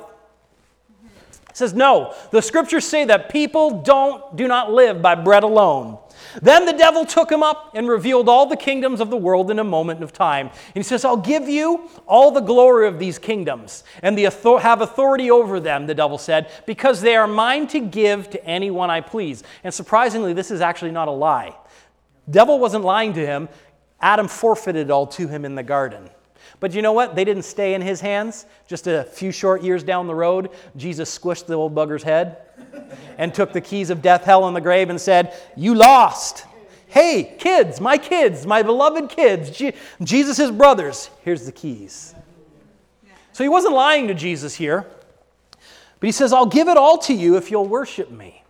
He 1.00 1.54
says 1.54 1.72
no 1.72 2.14
the 2.32 2.42
scriptures 2.42 2.84
say 2.84 3.04
that 3.04 3.28
people 3.28 3.82
don't 3.82 4.34
do 4.34 4.48
not 4.48 4.72
live 4.72 5.00
by 5.00 5.14
bread 5.14 5.44
alone 5.44 5.98
then 6.42 6.66
the 6.66 6.72
devil 6.72 7.04
took 7.04 7.30
him 7.30 7.42
up 7.42 7.70
and 7.74 7.88
revealed 7.88 8.28
all 8.28 8.46
the 8.46 8.56
kingdoms 8.56 9.00
of 9.00 9.10
the 9.10 9.16
world 9.16 9.50
in 9.50 9.58
a 9.58 9.64
moment 9.64 10.02
of 10.02 10.12
time. 10.12 10.48
And 10.48 10.76
he 10.76 10.82
says 10.82 11.04
i'll 11.04 11.16
give 11.16 11.48
you 11.48 11.88
all 12.06 12.30
the 12.30 12.40
glory 12.40 12.86
of 12.88 12.98
these 12.98 13.18
kingdoms 13.18 13.84
and 14.02 14.16
the 14.16 14.26
author- 14.26 14.58
have 14.58 14.80
authority 14.80 15.30
over 15.30 15.60
them 15.60 15.86
the 15.86 15.94
devil 15.94 16.18
said 16.18 16.50
because 16.66 17.00
they 17.00 17.16
are 17.16 17.26
mine 17.26 17.66
to 17.68 17.80
give 17.80 18.30
to 18.30 18.44
anyone 18.44 18.90
i 18.90 19.00
please. 19.00 19.42
And 19.62 19.72
surprisingly 19.72 20.32
this 20.32 20.50
is 20.50 20.60
actually 20.60 20.92
not 20.92 21.08
a 21.08 21.12
lie. 21.12 21.54
Devil 22.30 22.58
wasn't 22.58 22.84
lying 22.84 23.12
to 23.14 23.24
him. 23.24 23.48
Adam 24.00 24.28
forfeited 24.28 24.90
all 24.90 25.06
to 25.06 25.28
him 25.28 25.44
in 25.44 25.54
the 25.54 25.62
garden 25.62 26.10
but 26.60 26.74
you 26.74 26.82
know 26.82 26.92
what? 26.92 27.14
They 27.14 27.24
didn't 27.24 27.44
stay 27.44 27.74
in 27.74 27.82
his 27.82 28.00
hands. 28.00 28.46
Just 28.66 28.86
a 28.86 29.04
few 29.04 29.32
short 29.32 29.62
years 29.62 29.82
down 29.82 30.06
the 30.06 30.14
road, 30.14 30.50
Jesus 30.76 31.16
squished 31.16 31.46
the 31.46 31.54
old 31.54 31.74
bugger's 31.74 32.02
head 32.02 32.38
and 33.18 33.34
took 33.34 33.52
the 33.52 33.60
keys 33.60 33.90
of 33.90 34.02
death, 34.02 34.24
hell, 34.24 34.46
and 34.46 34.56
the 34.56 34.60
grave 34.60 34.90
and 34.90 35.00
said, 35.00 35.34
You 35.56 35.74
lost. 35.74 36.46
Hey, 36.86 37.34
kids, 37.38 37.80
my 37.80 37.98
kids, 37.98 38.46
my 38.46 38.62
beloved 38.62 39.10
kids, 39.10 39.60
Jesus' 40.02 40.50
brothers, 40.50 41.10
here's 41.24 41.44
the 41.44 41.52
keys. 41.52 42.14
So 43.32 43.42
he 43.42 43.48
wasn't 43.48 43.74
lying 43.74 44.06
to 44.06 44.14
Jesus 44.14 44.54
here, 44.54 44.86
but 45.50 46.06
he 46.06 46.12
says, 46.12 46.32
I'll 46.32 46.46
give 46.46 46.68
it 46.68 46.76
all 46.76 46.98
to 46.98 47.12
you 47.12 47.36
if 47.36 47.50
you'll 47.50 47.66
worship 47.66 48.12
me. 48.12 48.44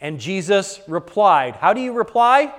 And 0.00 0.18
Jesus 0.18 0.80
replied, 0.88 1.56
How 1.56 1.72
do 1.72 1.80
you 1.80 1.92
reply? 1.92 2.52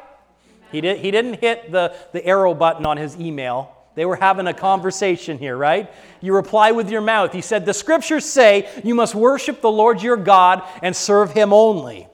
He, 0.72 0.80
did, 0.80 1.00
he 1.00 1.12
didn't 1.12 1.42
hit 1.42 1.72
the, 1.72 1.94
the 2.14 2.26
arrow 2.26 2.54
button 2.54 2.86
on 2.86 2.96
his 2.96 3.20
email. 3.20 3.76
They 3.96 4.06
were 4.06 4.16
having 4.16 4.48
a 4.48 4.54
conversation 4.54 5.38
here, 5.38 5.58
right? 5.58 5.92
You 6.22 6.34
reply 6.34 6.72
with 6.72 6.90
your 6.90 7.02
mouth. 7.02 7.34
He 7.34 7.42
said, 7.42 7.66
The 7.66 7.74
scriptures 7.74 8.26
say 8.26 8.70
you 8.84 8.96
must 8.96 9.16
worship 9.16 9.62
the 9.62 9.72
Lord 9.72 10.02
your 10.02 10.18
God 10.18 10.64
and 10.82 10.96
serve 10.96 11.32
him 11.32 11.52
only. 11.52 12.08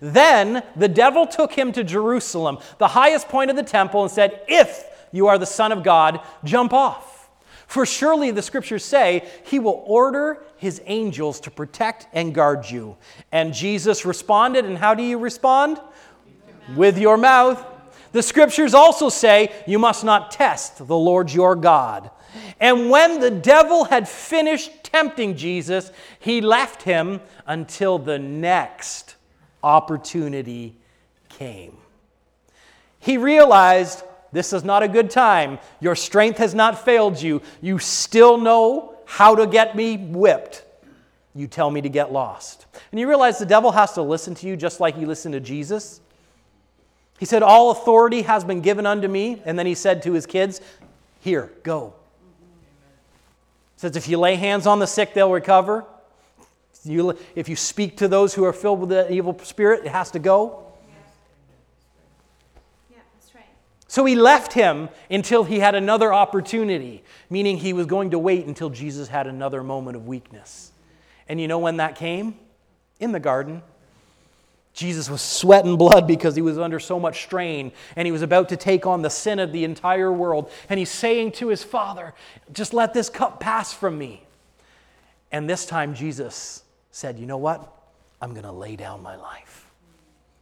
Then 0.00 0.62
the 0.76 0.88
devil 0.88 1.26
took 1.26 1.52
him 1.52 1.72
to 1.72 1.84
Jerusalem, 1.84 2.58
the 2.78 2.88
highest 2.88 3.28
point 3.28 3.50
of 3.50 3.56
the 3.56 3.62
temple, 3.62 4.02
and 4.02 4.10
said, 4.10 4.42
If 4.48 4.84
you 5.12 5.28
are 5.28 5.38
the 5.38 5.46
Son 5.46 5.72
of 5.72 5.82
God, 5.82 6.20
jump 6.44 6.72
off. 6.72 7.28
For 7.66 7.86
surely 7.86 8.32
the 8.32 8.42
scriptures 8.42 8.84
say 8.84 9.28
he 9.44 9.60
will 9.60 9.84
order 9.86 10.42
his 10.56 10.82
angels 10.86 11.38
to 11.40 11.52
protect 11.52 12.08
and 12.12 12.34
guard 12.34 12.68
you. 12.68 12.96
And 13.30 13.54
Jesus 13.54 14.04
responded, 14.04 14.64
and 14.64 14.76
how 14.76 14.94
do 14.94 15.04
you 15.04 15.18
respond? 15.18 15.80
With 16.74 16.98
your 16.98 17.16
mouth. 17.16 17.64
The 18.12 18.22
scriptures 18.22 18.74
also 18.74 19.08
say, 19.08 19.52
You 19.66 19.78
must 19.78 20.04
not 20.04 20.30
test 20.30 20.78
the 20.78 20.96
Lord 20.96 21.32
your 21.32 21.54
God. 21.54 22.10
And 22.60 22.90
when 22.90 23.20
the 23.20 23.30
devil 23.30 23.84
had 23.84 24.08
finished 24.08 24.84
tempting 24.84 25.36
Jesus, 25.36 25.90
he 26.18 26.40
left 26.40 26.82
him 26.82 27.20
until 27.46 27.98
the 27.98 28.18
next 28.18 29.16
opportunity 29.62 30.76
came. 31.28 31.76
He 32.98 33.16
realized 33.16 34.04
this 34.32 34.52
is 34.52 34.62
not 34.62 34.82
a 34.82 34.88
good 34.88 35.10
time. 35.10 35.58
Your 35.80 35.96
strength 35.96 36.38
has 36.38 36.54
not 36.54 36.84
failed 36.84 37.20
you. 37.20 37.42
You 37.60 37.78
still 37.78 38.36
know 38.36 38.94
how 39.06 39.34
to 39.34 39.46
get 39.46 39.74
me 39.74 39.96
whipped. 39.96 40.64
You 41.34 41.46
tell 41.46 41.70
me 41.70 41.80
to 41.80 41.88
get 41.88 42.12
lost. 42.12 42.66
And 42.90 43.00
you 43.00 43.08
realize 43.08 43.38
the 43.38 43.46
devil 43.46 43.72
has 43.72 43.92
to 43.94 44.02
listen 44.02 44.34
to 44.36 44.46
you 44.46 44.56
just 44.56 44.80
like 44.80 44.96
he 44.96 45.06
listened 45.06 45.32
to 45.32 45.40
Jesus. 45.40 46.00
He 47.20 47.26
said, 47.26 47.42
All 47.42 47.70
authority 47.70 48.22
has 48.22 48.44
been 48.44 48.62
given 48.62 48.86
unto 48.86 49.06
me. 49.06 49.42
And 49.44 49.58
then 49.58 49.66
he 49.66 49.74
said 49.74 50.02
to 50.04 50.12
his 50.12 50.24
kids, 50.24 50.62
Here, 51.20 51.52
go. 51.62 51.92
He 53.76 53.80
says, 53.80 53.94
If 53.94 54.08
you 54.08 54.18
lay 54.18 54.36
hands 54.36 54.66
on 54.66 54.78
the 54.78 54.86
sick, 54.86 55.12
they'll 55.12 55.30
recover. 55.30 55.84
You, 56.82 57.18
if 57.34 57.50
you 57.50 57.56
speak 57.56 57.98
to 57.98 58.08
those 58.08 58.32
who 58.32 58.42
are 58.44 58.54
filled 58.54 58.80
with 58.80 58.88
the 58.88 59.12
evil 59.12 59.38
spirit, 59.42 59.84
it 59.84 59.90
has 59.90 60.10
to 60.12 60.18
go. 60.18 60.64
So 63.86 64.04
he 64.04 64.14
left 64.14 64.52
him 64.52 64.88
until 65.10 65.42
he 65.42 65.58
had 65.58 65.74
another 65.74 66.14
opportunity, 66.14 67.02
meaning 67.28 67.56
he 67.56 67.72
was 67.72 67.86
going 67.86 68.12
to 68.12 68.20
wait 68.20 68.46
until 68.46 68.70
Jesus 68.70 69.08
had 69.08 69.26
another 69.26 69.64
moment 69.64 69.96
of 69.96 70.06
weakness. 70.06 70.70
And 71.28 71.40
you 71.40 71.48
know 71.48 71.58
when 71.58 71.78
that 71.78 71.96
came? 71.96 72.36
In 73.00 73.10
the 73.12 73.20
garden. 73.20 73.62
Jesus 74.72 75.10
was 75.10 75.20
sweating 75.20 75.76
blood 75.76 76.06
because 76.06 76.36
he 76.36 76.42
was 76.42 76.58
under 76.58 76.78
so 76.78 77.00
much 77.00 77.22
strain 77.22 77.72
and 77.96 78.06
he 78.06 78.12
was 78.12 78.22
about 78.22 78.48
to 78.50 78.56
take 78.56 78.86
on 78.86 79.02
the 79.02 79.10
sin 79.10 79.38
of 79.38 79.52
the 79.52 79.64
entire 79.64 80.12
world. 80.12 80.50
And 80.68 80.78
he's 80.78 80.90
saying 80.90 81.32
to 81.32 81.48
his 81.48 81.64
Father, 81.64 82.14
Just 82.52 82.72
let 82.72 82.94
this 82.94 83.08
cup 83.08 83.40
pass 83.40 83.72
from 83.72 83.98
me. 83.98 84.24
And 85.32 85.48
this 85.48 85.66
time, 85.66 85.94
Jesus 85.94 86.62
said, 86.90 87.18
You 87.18 87.26
know 87.26 87.38
what? 87.38 87.72
I'm 88.22 88.32
going 88.32 88.44
to 88.44 88.52
lay 88.52 88.76
down 88.76 89.02
my 89.02 89.16
life. 89.16 89.66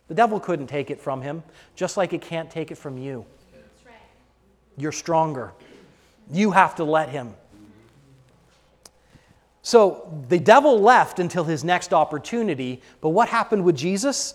The 0.08 0.14
devil 0.14 0.40
couldn't 0.40 0.66
take 0.66 0.90
it 0.90 1.00
from 1.00 1.22
him, 1.22 1.42
just 1.76 1.96
like 1.96 2.12
it 2.12 2.22
can't 2.22 2.50
take 2.50 2.70
it 2.70 2.76
from 2.76 2.98
you. 2.98 3.24
You're 4.76 4.92
stronger. 4.92 5.52
You 6.30 6.50
have 6.52 6.76
to 6.76 6.84
let 6.84 7.08
him. 7.08 7.34
So 9.68 10.24
the 10.28 10.38
devil 10.38 10.80
left 10.80 11.18
until 11.18 11.44
his 11.44 11.62
next 11.62 11.92
opportunity, 11.92 12.80
but 13.02 13.10
what 13.10 13.28
happened 13.28 13.64
with 13.64 13.76
Jesus? 13.76 14.32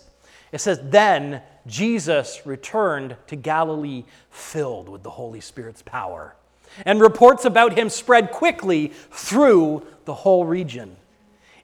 It 0.52 0.60
says, 0.60 0.78
Then 0.80 1.42
Jesus 1.66 2.42
returned 2.46 3.16
to 3.26 3.34
Galilee 3.34 4.04
filled 4.30 4.88
with 4.88 5.02
the 5.02 5.10
Holy 5.10 5.40
Spirit's 5.40 5.82
power. 5.82 6.36
And 6.86 7.00
reports 7.00 7.44
about 7.44 7.76
him 7.76 7.88
spread 7.88 8.30
quickly 8.30 8.92
through 9.10 9.84
the 10.04 10.14
whole 10.14 10.44
region. 10.44 10.94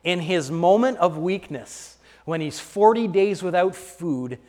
In 0.03 0.19
his 0.19 0.51
moment 0.51 0.99
of 0.99 1.17
weakness, 1.17 1.97
when 2.25 2.41
he's 2.41 2.59
40 2.59 3.07
days 3.07 3.41
without 3.41 3.77
food, 3.77 4.41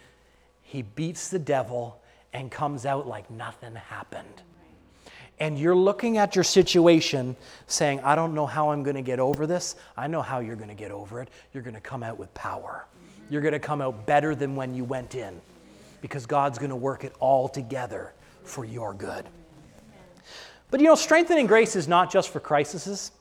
he 0.64 0.82
beats 0.82 1.30
the 1.30 1.38
devil 1.38 2.02
and 2.34 2.50
comes 2.50 2.88
out 2.88 3.06
like 3.06 3.30
nothing 3.30 3.76
happened. 3.76 4.42
And 5.42 5.58
you're 5.58 5.76
looking 5.76 6.20
at 6.20 6.36
your 6.36 6.44
situation 6.44 7.36
saying, 7.66 8.00
I 8.02 8.14
don't 8.14 8.36
know 8.36 8.46
how 8.46 8.70
I'm 8.70 8.84
going 8.84 8.96
to 8.96 9.02
get 9.02 9.20
over 9.20 9.48
this, 9.48 9.76
I 9.98 10.06
know 10.06 10.22
how 10.22 10.40
you're 10.40 10.56
going 10.56 10.70
to 10.70 10.76
get 10.76 10.92
over 10.92 11.20
it. 11.20 11.30
You're 11.52 11.64
going 11.64 11.74
to 11.74 11.82
come 11.82 12.04
out 12.04 12.20
with 12.20 12.32
power. 12.36 12.86
You're 13.28 13.42
going 13.42 13.54
to 13.54 13.60
come 13.60 13.82
out 13.82 14.06
better 14.06 14.36
than 14.36 14.56
when 14.56 14.76
you 14.76 14.84
went 14.84 15.16
in 15.16 15.42
because 16.00 16.28
God's 16.28 16.60
going 16.60 16.70
to 16.70 16.76
work 16.76 17.04
it 17.04 17.14
all 17.20 17.50
together 17.50 18.14
for 18.44 18.66
your 18.66 18.94
good. 18.94 19.26
But 20.70 20.80
you 20.80 20.86
know, 20.86 20.96
strengthening 20.96 21.48
grace 21.48 21.76
is 21.76 21.88
not 21.88 22.12
just 22.12 22.30
for 22.30 22.40
crises. 22.40 23.12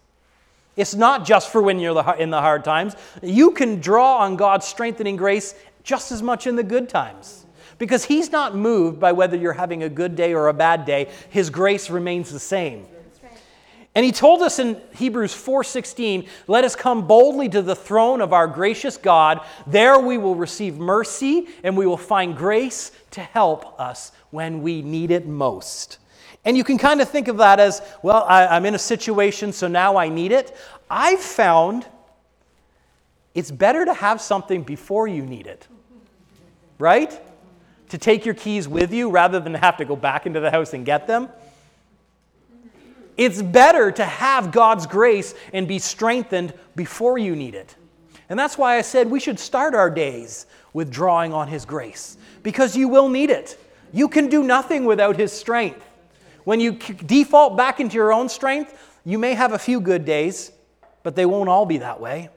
It's 0.76 0.94
not 0.94 1.24
just 1.24 1.50
for 1.50 1.62
when 1.62 1.78
you're 1.78 2.14
in 2.18 2.28
the 2.28 2.40
hard 2.40 2.64
times. 2.64 2.96
You 3.22 3.52
can 3.52 3.80
draw 3.80 4.18
on 4.18 4.36
God's 4.36 4.66
strengthening 4.66 5.16
grace 5.16 5.54
just 5.84 6.12
as 6.12 6.22
much 6.22 6.46
in 6.46 6.54
the 6.54 6.62
good 6.62 6.90
times. 6.90 7.46
Because 7.80 8.04
He's 8.04 8.30
not 8.30 8.54
moved 8.54 9.00
by 9.00 9.10
whether 9.10 9.36
you're 9.36 9.54
having 9.54 9.82
a 9.82 9.88
good 9.88 10.14
day 10.14 10.34
or 10.34 10.46
a 10.46 10.54
bad 10.54 10.84
day. 10.84 11.08
His 11.30 11.50
grace 11.50 11.90
remains 11.90 12.30
the 12.30 12.38
same. 12.38 12.86
And 13.92 14.04
he 14.04 14.12
told 14.12 14.40
us 14.40 14.60
in 14.60 14.80
Hebrews 14.94 15.34
4:16, 15.34 16.26
"Let 16.46 16.62
us 16.62 16.76
come 16.76 17.08
boldly 17.08 17.48
to 17.48 17.60
the 17.60 17.74
throne 17.74 18.20
of 18.20 18.32
our 18.32 18.46
gracious 18.46 18.96
God. 18.96 19.40
There 19.66 19.98
we 19.98 20.16
will 20.16 20.36
receive 20.36 20.78
mercy 20.78 21.48
and 21.64 21.76
we 21.76 21.86
will 21.86 21.96
find 21.96 22.36
grace 22.36 22.92
to 23.10 23.20
help 23.20 23.80
us 23.80 24.12
when 24.30 24.62
we 24.62 24.80
need 24.82 25.10
it 25.10 25.26
most." 25.26 25.98
And 26.44 26.56
you 26.56 26.62
can 26.62 26.78
kind 26.78 27.00
of 27.00 27.08
think 27.08 27.26
of 27.28 27.38
that 27.38 27.58
as, 27.58 27.82
well, 28.02 28.24
I, 28.28 28.56
am 28.56 28.64
in 28.64 28.74
a 28.74 28.78
situation, 28.78 29.52
so 29.52 29.66
now 29.66 29.96
I 29.96 30.08
need 30.08 30.32
it. 30.32 30.56
I've 30.88 31.20
found 31.20 31.86
it's 33.34 33.50
better 33.50 33.84
to 33.84 33.92
have 33.92 34.20
something 34.20 34.62
before 34.62 35.08
you 35.08 35.24
need 35.26 35.46
it, 35.46 35.66
right? 36.78 37.20
To 37.90 37.98
take 37.98 38.24
your 38.24 38.34
keys 38.34 38.66
with 38.66 38.92
you 38.92 39.10
rather 39.10 39.38
than 39.40 39.54
have 39.54 39.76
to 39.76 39.84
go 39.84 39.96
back 39.96 40.26
into 40.26 40.40
the 40.40 40.50
house 40.50 40.74
and 40.74 40.84
get 40.84 41.06
them. 41.06 41.28
It's 43.16 43.42
better 43.42 43.92
to 43.92 44.04
have 44.04 44.50
God's 44.52 44.86
grace 44.86 45.34
and 45.52 45.68
be 45.68 45.78
strengthened 45.78 46.54
before 46.74 47.18
you 47.18 47.36
need 47.36 47.54
it. 47.54 47.76
And 48.28 48.38
that's 48.38 48.56
why 48.56 48.76
I 48.76 48.82
said 48.82 49.10
we 49.10 49.20
should 49.20 49.38
start 49.38 49.74
our 49.74 49.90
days 49.90 50.46
with 50.72 50.90
drawing 50.90 51.34
on 51.34 51.48
His 51.48 51.64
grace, 51.64 52.16
because 52.42 52.76
you 52.76 52.88
will 52.88 53.08
need 53.08 53.28
it. 53.28 53.58
You 53.92 54.08
can 54.08 54.28
do 54.28 54.42
nothing 54.44 54.84
without 54.84 55.16
His 55.16 55.32
strength. 55.32 55.84
When 56.44 56.60
you 56.60 56.72
default 56.72 57.56
back 57.56 57.80
into 57.80 57.96
your 57.96 58.12
own 58.12 58.28
strength, 58.28 58.72
you 59.04 59.18
may 59.18 59.34
have 59.34 59.52
a 59.52 59.58
few 59.58 59.80
good 59.80 60.04
days, 60.04 60.52
but 61.02 61.16
they 61.16 61.26
won't 61.26 61.48
all 61.48 61.66
be 61.66 61.78
that 61.78 62.00
way. 62.00 62.30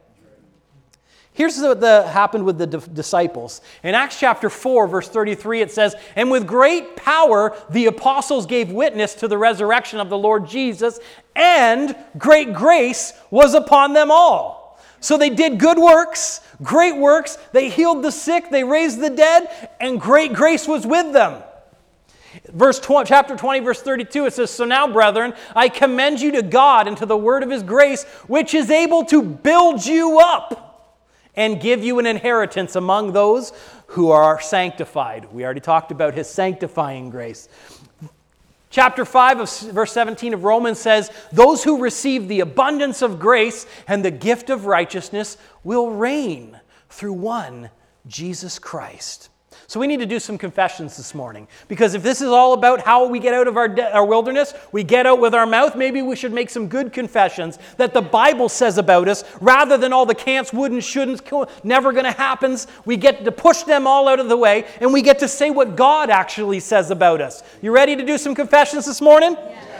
Here's 1.35 1.59
what 1.59 1.81
the, 1.81 2.03
happened 2.03 2.45
with 2.45 2.59
the 2.59 2.67
disciples. 2.67 3.61
In 3.81 3.95
Acts 3.95 4.19
chapter 4.19 4.51
4, 4.51 4.87
verse 4.87 5.09
33, 5.09 5.61
it 5.61 5.71
says, 5.71 5.95
And 6.15 6.29
with 6.29 6.45
great 6.45 6.95
power 6.95 7.57
the 7.71 7.87
apostles 7.87 8.45
gave 8.45 8.71
witness 8.71 9.15
to 9.15 9.27
the 9.27 9.37
resurrection 9.37 9.99
of 9.99 10.09
the 10.09 10.17
Lord 10.17 10.47
Jesus, 10.47 10.99
and 11.35 11.95
great 12.19 12.53
grace 12.53 13.13
was 13.31 13.55
upon 13.55 13.93
them 13.93 14.11
all. 14.11 14.79
So 14.99 15.17
they 15.17 15.31
did 15.31 15.59
good 15.59 15.79
works, 15.79 16.41
great 16.61 16.95
works. 16.95 17.37
They 17.51 17.69
healed 17.69 18.03
the 18.03 18.11
sick, 18.11 18.51
they 18.51 18.63
raised 18.63 19.01
the 19.01 19.09
dead, 19.09 19.69
and 19.81 19.99
great 19.99 20.33
grace 20.33 20.67
was 20.67 20.85
with 20.85 21.13
them. 21.13 21.41
Verse 22.49 22.79
20, 22.79 23.07
chapter 23.07 23.35
20, 23.35 23.59
verse 23.61 23.81
32, 23.81 24.27
it 24.27 24.33
says, 24.33 24.51
So 24.51 24.65
now, 24.65 24.91
brethren, 24.91 25.33
I 25.55 25.67
commend 25.67 26.21
you 26.21 26.31
to 26.33 26.43
God 26.43 26.87
and 26.87 26.95
to 26.97 27.05
the 27.07 27.17
word 27.17 27.41
of 27.41 27.49
his 27.49 27.63
grace, 27.63 28.03
which 28.27 28.53
is 28.53 28.69
able 28.69 29.03
to 29.05 29.23
build 29.23 29.83
you 29.85 30.19
up 30.19 30.72
and 31.35 31.61
give 31.61 31.83
you 31.83 31.99
an 31.99 32.05
inheritance 32.05 32.75
among 32.75 33.13
those 33.13 33.53
who 33.87 34.11
are 34.11 34.39
sanctified. 34.39 35.31
We 35.31 35.43
already 35.43 35.59
talked 35.59 35.91
about 35.91 36.13
his 36.13 36.27
sanctifying 36.27 37.09
grace. 37.09 37.49
Chapter 38.69 39.05
5 39.05 39.39
of 39.41 39.59
verse 39.71 39.91
17 39.91 40.33
of 40.33 40.43
Romans 40.43 40.79
says, 40.79 41.11
Those 41.31 41.63
who 41.63 41.79
receive 41.79 42.27
the 42.27 42.39
abundance 42.39 43.03
of 43.03 43.19
grace 43.19 43.67
and 43.87 44.03
the 44.03 44.11
gift 44.11 44.49
of 44.49 44.65
righteousness 44.65 45.37
will 45.63 45.91
reign 45.91 46.59
through 46.89 47.13
one, 47.13 47.69
Jesus 48.07 48.57
Christ. 48.57 49.29
So 49.67 49.79
we 49.79 49.87
need 49.87 49.99
to 49.99 50.05
do 50.05 50.19
some 50.19 50.37
confessions 50.37 50.97
this 50.97 51.15
morning. 51.15 51.47
Because 51.67 51.93
if 51.93 52.03
this 52.03 52.21
is 52.21 52.27
all 52.27 52.53
about 52.53 52.81
how 52.81 53.07
we 53.07 53.19
get 53.19 53.33
out 53.33 53.47
of 53.47 53.57
our, 53.57 53.67
de- 53.67 53.93
our 53.93 54.05
wilderness, 54.05 54.53
we 54.71 54.83
get 54.83 55.05
out 55.05 55.19
with 55.19 55.33
our 55.33 55.45
mouth, 55.45 55.75
maybe 55.75 56.01
we 56.01 56.15
should 56.15 56.33
make 56.33 56.49
some 56.49 56.67
good 56.67 56.91
confessions 56.91 57.59
that 57.77 57.93
the 57.93 58.01
Bible 58.01 58.49
says 58.49 58.77
about 58.77 59.07
us 59.07 59.23
rather 59.41 59.77
than 59.77 59.93
all 59.93 60.05
the 60.05 60.15
can'ts, 60.15 60.53
wouldn't, 60.53 60.83
shouldn't, 60.83 61.23
never 61.63 61.91
going 61.91 62.05
to 62.05 62.11
happens. 62.11 62.67
We 62.85 62.97
get 62.97 63.23
to 63.25 63.31
push 63.31 63.63
them 63.63 63.87
all 63.87 64.07
out 64.07 64.19
of 64.19 64.29
the 64.29 64.37
way 64.37 64.65
and 64.79 64.91
we 64.93 65.01
get 65.01 65.19
to 65.19 65.27
say 65.27 65.49
what 65.49 65.75
God 65.75 66.09
actually 66.09 66.59
says 66.59 66.91
about 66.91 67.21
us. 67.21 67.43
You 67.61 67.71
ready 67.71 67.95
to 67.95 68.05
do 68.05 68.17
some 68.17 68.35
confessions 68.35 68.85
this 68.85 69.01
morning? 69.01 69.33
Yes. 69.33 69.73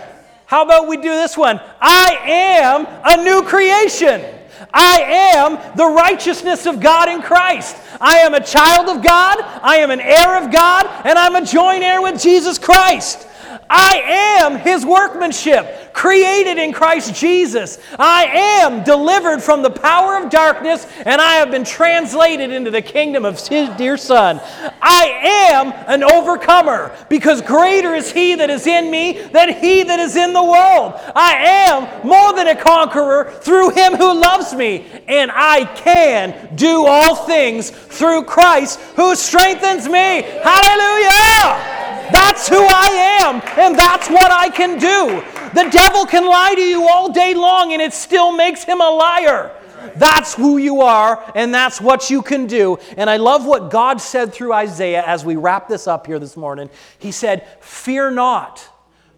How 0.46 0.63
about 0.63 0.88
we 0.88 0.98
do 0.98 1.10
this 1.10 1.38
one? 1.38 1.60
I 1.82 2.17
am 2.26 2.88
a 3.04 3.24
new 3.24 3.43
creation. 3.43 4.24
I 4.73 5.34
am 5.36 5.76
the 5.76 5.86
righteousness 5.86 6.65
of 6.65 6.80
God 6.80 7.10
in 7.10 7.21
Christ. 7.21 7.76
I 7.99 8.19
am 8.19 8.34
a 8.34 8.43
child 8.43 8.95
of 8.95 9.04
God, 9.04 9.38
I 9.41 9.78
am 9.78 9.91
an 9.91 10.02
heir 10.02 10.43
of 10.43 10.52
God, 10.52 10.86
and 11.06 11.17
I'm 11.17 11.36
a 11.36 11.45
joint 11.45 11.84
heir 11.84 12.02
with 12.02 12.21
Jesus 12.21 12.58
Christ. 12.58 13.28
I 13.69 14.39
am 14.39 14.58
his 14.58 14.86
workmanship, 14.86 15.83
created 15.93 16.58
in 16.58 16.73
Christ 16.73 17.15
Jesus. 17.15 17.79
I 17.97 18.25
am 18.25 18.84
delivered 18.84 19.41
from 19.41 19.62
the 19.62 19.69
power 19.69 20.17
of 20.17 20.29
darkness, 20.29 20.88
and 21.06 21.21
I 21.21 21.36
have 21.36 21.51
been 21.51 21.63
translated 21.63 22.51
into 22.51 22.71
the 22.71 22.82
kingdom 22.82 23.25
of 23.25 23.39
his 23.47 23.69
dear 23.77 23.97
Son. 23.97 24.41
I 24.82 25.51
am 25.51 25.71
an 25.88 26.03
overcomer, 26.03 26.95
because 27.10 27.41
greater 27.41 27.93
is 27.93 28.12
he 28.12 28.36
that 28.36 28.49
is 28.49 28.67
in 28.67 28.91
me 28.91 29.21
than 29.21 29.53
he 29.53 29.84
that 29.84 29.99
is 29.99 30.15
in 30.15 30.34
the 30.34 30.43
world. 30.43 30.99
I 31.15 31.36
am 31.69 32.06
more 32.06 32.34
than 32.34 32.47
a 32.47 32.56
conqueror 32.56 33.32
through 33.41 33.71
him 33.71 33.95
who 33.95 34.19
loves 34.19 34.53
me, 34.53 34.86
and 35.08 35.32
I 35.34 35.65
can 35.75 36.56
do 36.56 36.86
all 36.86 37.15
things 37.15 37.69
through 37.69 38.23
Christ 38.23 38.79
who 38.95 39.15
strengthens 39.15 39.88
me. 39.88 40.23
Hallelujah! 40.23 41.82
That's 42.12 42.47
who 42.47 42.60
I 42.60 43.19
am, 43.23 43.41
and 43.58 43.77
that's 43.77 44.10
what 44.10 44.32
I 44.32 44.49
can 44.49 44.77
do. 44.77 45.23
The 45.54 45.70
devil 45.70 46.06
can 46.06 46.26
lie 46.26 46.56
to 46.56 46.62
you 46.62 46.88
all 46.88 47.12
day 47.12 47.34
long, 47.34 47.74
and 47.74 47.82
it 47.82 47.94
still 47.94 48.32
makes 48.32 48.63
him 48.63 48.82
a 48.82 48.89
liar. 48.89 49.52
That's 49.96 50.34
who 50.34 50.58
you 50.58 50.82
are, 50.82 51.32
and 51.36 51.54
that's 51.54 51.80
what 51.80 52.10
you 52.10 52.22
can 52.22 52.48
do. 52.48 52.78
And 52.98 53.10
I 53.10 53.18
love 53.18 53.46
what 53.46 53.70
God 53.70 54.02
said 54.02 54.34
through 54.34 54.54
Isaiah 54.54 55.04
as 55.06 55.26
we 55.26 55.36
wrap 55.36 55.68
this 55.68 55.88
up 55.88 56.08
here 56.08 56.20
this 56.20 56.38
morning. 56.38 56.70
He 57.00 57.12
said, 57.12 57.48
Fear 57.62 58.12
not, 58.12 58.68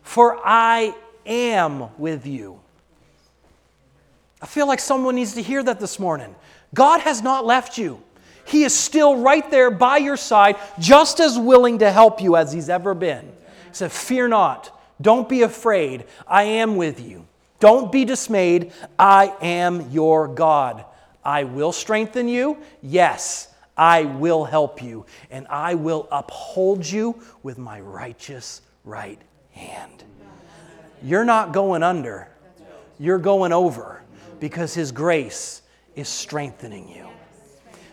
for 0.02 0.40
I 0.44 0.96
am 1.26 1.90
with 1.98 2.26
you. 2.26 2.60
I 4.42 4.48
feel 4.48 4.68
like 4.68 4.80
someone 4.80 5.16
needs 5.16 5.34
to 5.36 5.42
hear 5.42 5.64
that 5.64 5.80
this 5.80 6.00
morning. 6.00 6.36
God 6.74 7.02
has 7.02 7.22
not 7.22 7.46
left 7.46 7.78
you. 7.78 8.02
He 8.46 8.64
is 8.64 8.76
still 8.76 9.18
right 9.18 9.50
there 9.50 9.72
by 9.72 9.98
your 9.98 10.18
side, 10.18 10.58
just 10.80 11.20
as 11.20 11.40
willing 11.40 11.80
to 11.80 11.92
help 11.92 12.22
you 12.22 12.36
as 12.36 12.52
He's 12.52 12.70
ever 12.70 12.94
been. 12.94 13.24
He 13.24 13.74
said, 13.74 13.92
Fear 13.92 14.30
not. 14.30 14.75
Don't 15.02 15.28
be 15.28 15.42
afraid. 15.42 16.06
I 16.28 16.44
am 16.44 16.78
with 16.78 17.00
you. 17.00 17.26
Don't 17.60 17.92
be 17.92 18.06
dismayed. 18.06 18.72
I 18.98 19.34
am 19.42 19.90
your 19.92 20.28
God. 20.28 20.86
I 21.24 21.44
will 21.44 21.72
strengthen 21.72 22.28
you. 22.28 22.58
Yes, 22.82 23.54
I 23.78 24.04
will 24.04 24.46
help 24.46 24.82
you. 24.82 25.06
And 25.32 25.48
I 25.48 25.76
will 25.76 26.08
uphold 26.12 26.86
you 26.86 27.22
with 27.44 27.58
my 27.58 27.80
righteous 27.80 28.62
right 28.84 29.20
hand. 29.52 30.04
You're 31.04 31.26
not 31.26 31.54
going 31.54 31.84
under, 31.84 32.28
you're 33.00 33.20
going 33.20 33.52
over 33.52 34.02
because 34.40 34.74
His 34.74 34.92
grace 34.92 35.62
is 35.96 36.08
strengthening 36.08 36.90
you. 36.90 37.08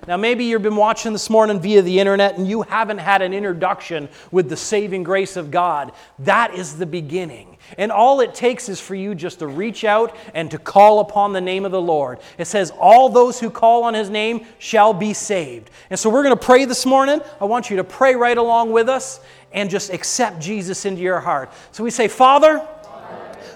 Now, 0.08 0.16
maybe 0.16 0.46
you've 0.46 0.62
been 0.62 0.74
watching 0.74 1.12
this 1.12 1.30
morning 1.30 1.60
via 1.60 1.80
the 1.80 2.00
internet 2.00 2.36
and 2.36 2.48
you 2.48 2.62
haven't 2.62 2.98
had 2.98 3.22
an 3.22 3.32
introduction 3.32 4.08
with 4.32 4.48
the 4.48 4.56
saving 4.56 5.04
grace 5.04 5.36
of 5.36 5.52
God. 5.52 5.92
That 6.18 6.54
is 6.54 6.76
the 6.76 6.86
beginning. 6.86 7.56
And 7.78 7.92
all 7.92 8.20
it 8.20 8.34
takes 8.34 8.68
is 8.68 8.80
for 8.80 8.96
you 8.96 9.14
just 9.14 9.38
to 9.38 9.46
reach 9.46 9.84
out 9.84 10.16
and 10.34 10.50
to 10.50 10.58
call 10.58 10.98
upon 10.98 11.32
the 11.32 11.40
name 11.40 11.64
of 11.64 11.70
the 11.70 11.80
Lord. 11.80 12.18
It 12.36 12.46
says, 12.46 12.72
All 12.80 13.10
those 13.10 13.38
who 13.38 13.48
call 13.48 13.84
on 13.84 13.94
his 13.94 14.10
name 14.10 14.44
shall 14.58 14.92
be 14.92 15.12
saved. 15.12 15.70
And 15.88 15.96
so 15.96 16.10
we're 16.10 16.24
going 16.24 16.36
to 16.36 16.44
pray 16.44 16.64
this 16.64 16.84
morning. 16.84 17.20
I 17.40 17.44
want 17.44 17.70
you 17.70 17.76
to 17.76 17.84
pray 17.84 18.16
right 18.16 18.36
along 18.36 18.72
with 18.72 18.88
us 18.88 19.20
and 19.52 19.70
just 19.70 19.92
accept 19.92 20.40
Jesus 20.40 20.84
into 20.84 21.00
your 21.00 21.20
heart. 21.20 21.52
So 21.70 21.84
we 21.84 21.90
say, 21.90 22.08
Father, 22.08 22.66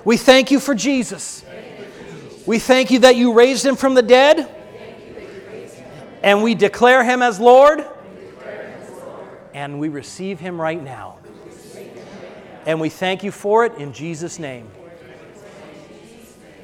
we 0.04 0.16
thank 0.16 0.52
you 0.52 0.60
for 0.60 0.76
Jesus. 0.76 1.44
We 2.46 2.60
thank 2.60 2.92
you 2.92 3.00
that 3.00 3.16
you 3.16 3.32
raised 3.32 3.66
him 3.66 3.74
from 3.74 3.94
the 3.94 4.02
dead 4.02 4.52
and 6.26 6.42
we 6.42 6.56
declare 6.56 7.04
him 7.04 7.22
as 7.22 7.38
Lord, 7.38 7.86
and 9.54 9.78
we 9.78 9.88
receive 9.88 10.40
him 10.40 10.60
right 10.60 10.82
now. 10.82 11.18
And 12.66 12.80
we 12.80 12.88
thank 12.88 13.22
you 13.22 13.30
for 13.30 13.64
it 13.64 13.76
in 13.76 13.92
Jesus' 13.92 14.40
name. 14.40 14.68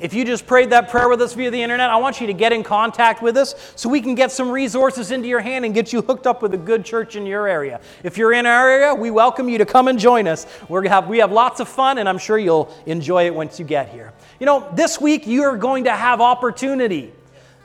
if 0.01 0.13
you 0.15 0.25
just 0.25 0.49
prayed 0.49 0.71
that 0.71 0.91
prayer 0.91 1.09
with 1.09 1.23
us 1.23 1.35
via 1.35 1.49
the 1.49 1.63
internet, 1.63 1.91
I 1.91 1.97
want 1.99 2.21
you 2.21 2.27
to 2.27 2.33
get 2.33 2.53
in 2.53 2.65
contact 2.65 3.23
with 3.23 3.37
us 3.37 3.55
so 3.77 3.89
we 3.89 4.01
can 4.01 4.17
get 4.17 4.33
some 4.33 4.51
resources 4.51 5.13
into 5.13 5.29
your 5.29 5.39
hand 5.39 5.65
and 5.65 5.73
get 5.73 5.93
you 5.93 6.03
hooked 6.03 6.27
up 6.27 6.43
with 6.43 6.55
a 6.55 6.59
good 6.59 6.85
church 6.85 7.15
in 7.15 7.25
your 7.25 7.47
area. 7.47 7.81
If 8.03 8.19
you're 8.19 8.33
in 8.33 8.47
our 8.47 8.69
area, 8.69 8.93
we 8.93 9.13
welcome 9.13 9.49
you 9.49 9.59
to 9.59 9.65
come 9.65 9.87
and 9.87 9.97
join 9.97 10.27
us. 10.27 10.45
we 10.69 10.89
have, 10.89 11.07
we 11.07 11.19
have 11.19 11.31
lots 11.31 11.61
of 11.61 11.69
fun, 11.69 11.99
and 11.99 12.09
I'm 12.09 12.19
sure 12.19 12.37
you'll 12.37 12.75
enjoy 12.87 13.27
it 13.27 13.35
once 13.35 13.61
you 13.61 13.65
get 13.65 13.91
here. 13.91 14.13
You 14.41 14.47
know, 14.47 14.69
this 14.75 15.01
week 15.01 15.29
you 15.29 15.45
are 15.45 15.57
going 15.57 15.85
to 15.85 15.93
have 15.93 16.21
opportunity. 16.21 17.13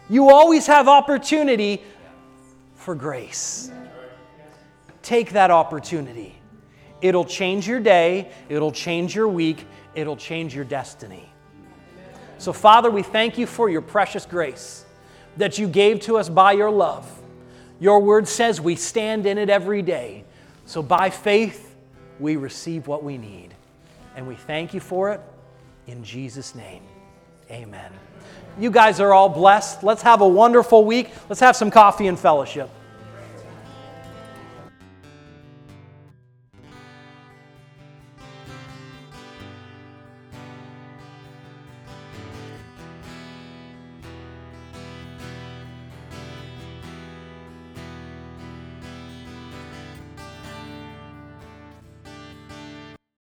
You 0.10 0.30
always 0.30 0.68
have 0.68 0.88
opportunity 0.88 1.82
for 2.76 2.96
grace. 2.96 3.72
Take 5.02 5.32
that 5.32 5.52
opportunity. 5.52 6.36
It'll 7.02 7.26
change 7.26 7.68
your 7.68 7.80
day, 7.80 8.32
it'll 8.50 8.72
change 8.72 9.16
your 9.16 9.28
week, 9.28 9.66
it'll 9.94 10.18
change 10.18 10.56
your 10.56 10.66
destiny. 10.66 11.30
So, 12.40 12.54
Father, 12.54 12.90
we 12.90 13.04
thank 13.04 13.38
you 13.38 13.46
for 13.46 13.70
your 13.70 13.82
precious 13.82 14.26
grace 14.26 14.86
that 15.38 15.58
you 15.58 15.68
gave 15.68 16.00
to 16.02 16.18
us 16.18 16.30
by 16.30 16.54
your 16.54 16.72
love. 16.72 17.08
Your 17.80 18.00
word 18.00 18.28
says 18.28 18.60
we 18.60 18.76
stand 18.76 19.26
in 19.26 19.38
it 19.38 19.50
every 19.50 19.82
day. 19.82 20.24
So, 20.66 20.82
by 20.82 21.10
faith, 21.10 21.76
we 22.20 22.36
receive 22.36 22.88
what 22.88 23.04
we 23.04 23.18
need. 23.18 23.54
And 24.16 24.28
we 24.28 24.36
thank 24.36 24.74
you 24.74 24.80
for 24.80 25.12
it 25.12 25.22
in 25.86 26.04
Jesus' 26.04 26.56
name. 26.56 26.84
Amen. 27.52 27.92
You 28.60 28.72
guys 28.72 29.00
are 29.00 29.14
all 29.14 29.30
blessed. 29.30 29.84
Let's 29.84 30.02
have 30.02 30.22
a 30.22 30.28
wonderful 30.28 30.84
week. 30.84 31.12
Let's 31.30 31.42
have 31.42 31.56
some 31.56 31.70
coffee 31.70 32.08
and 32.08 32.20
fellowship. 32.20 32.70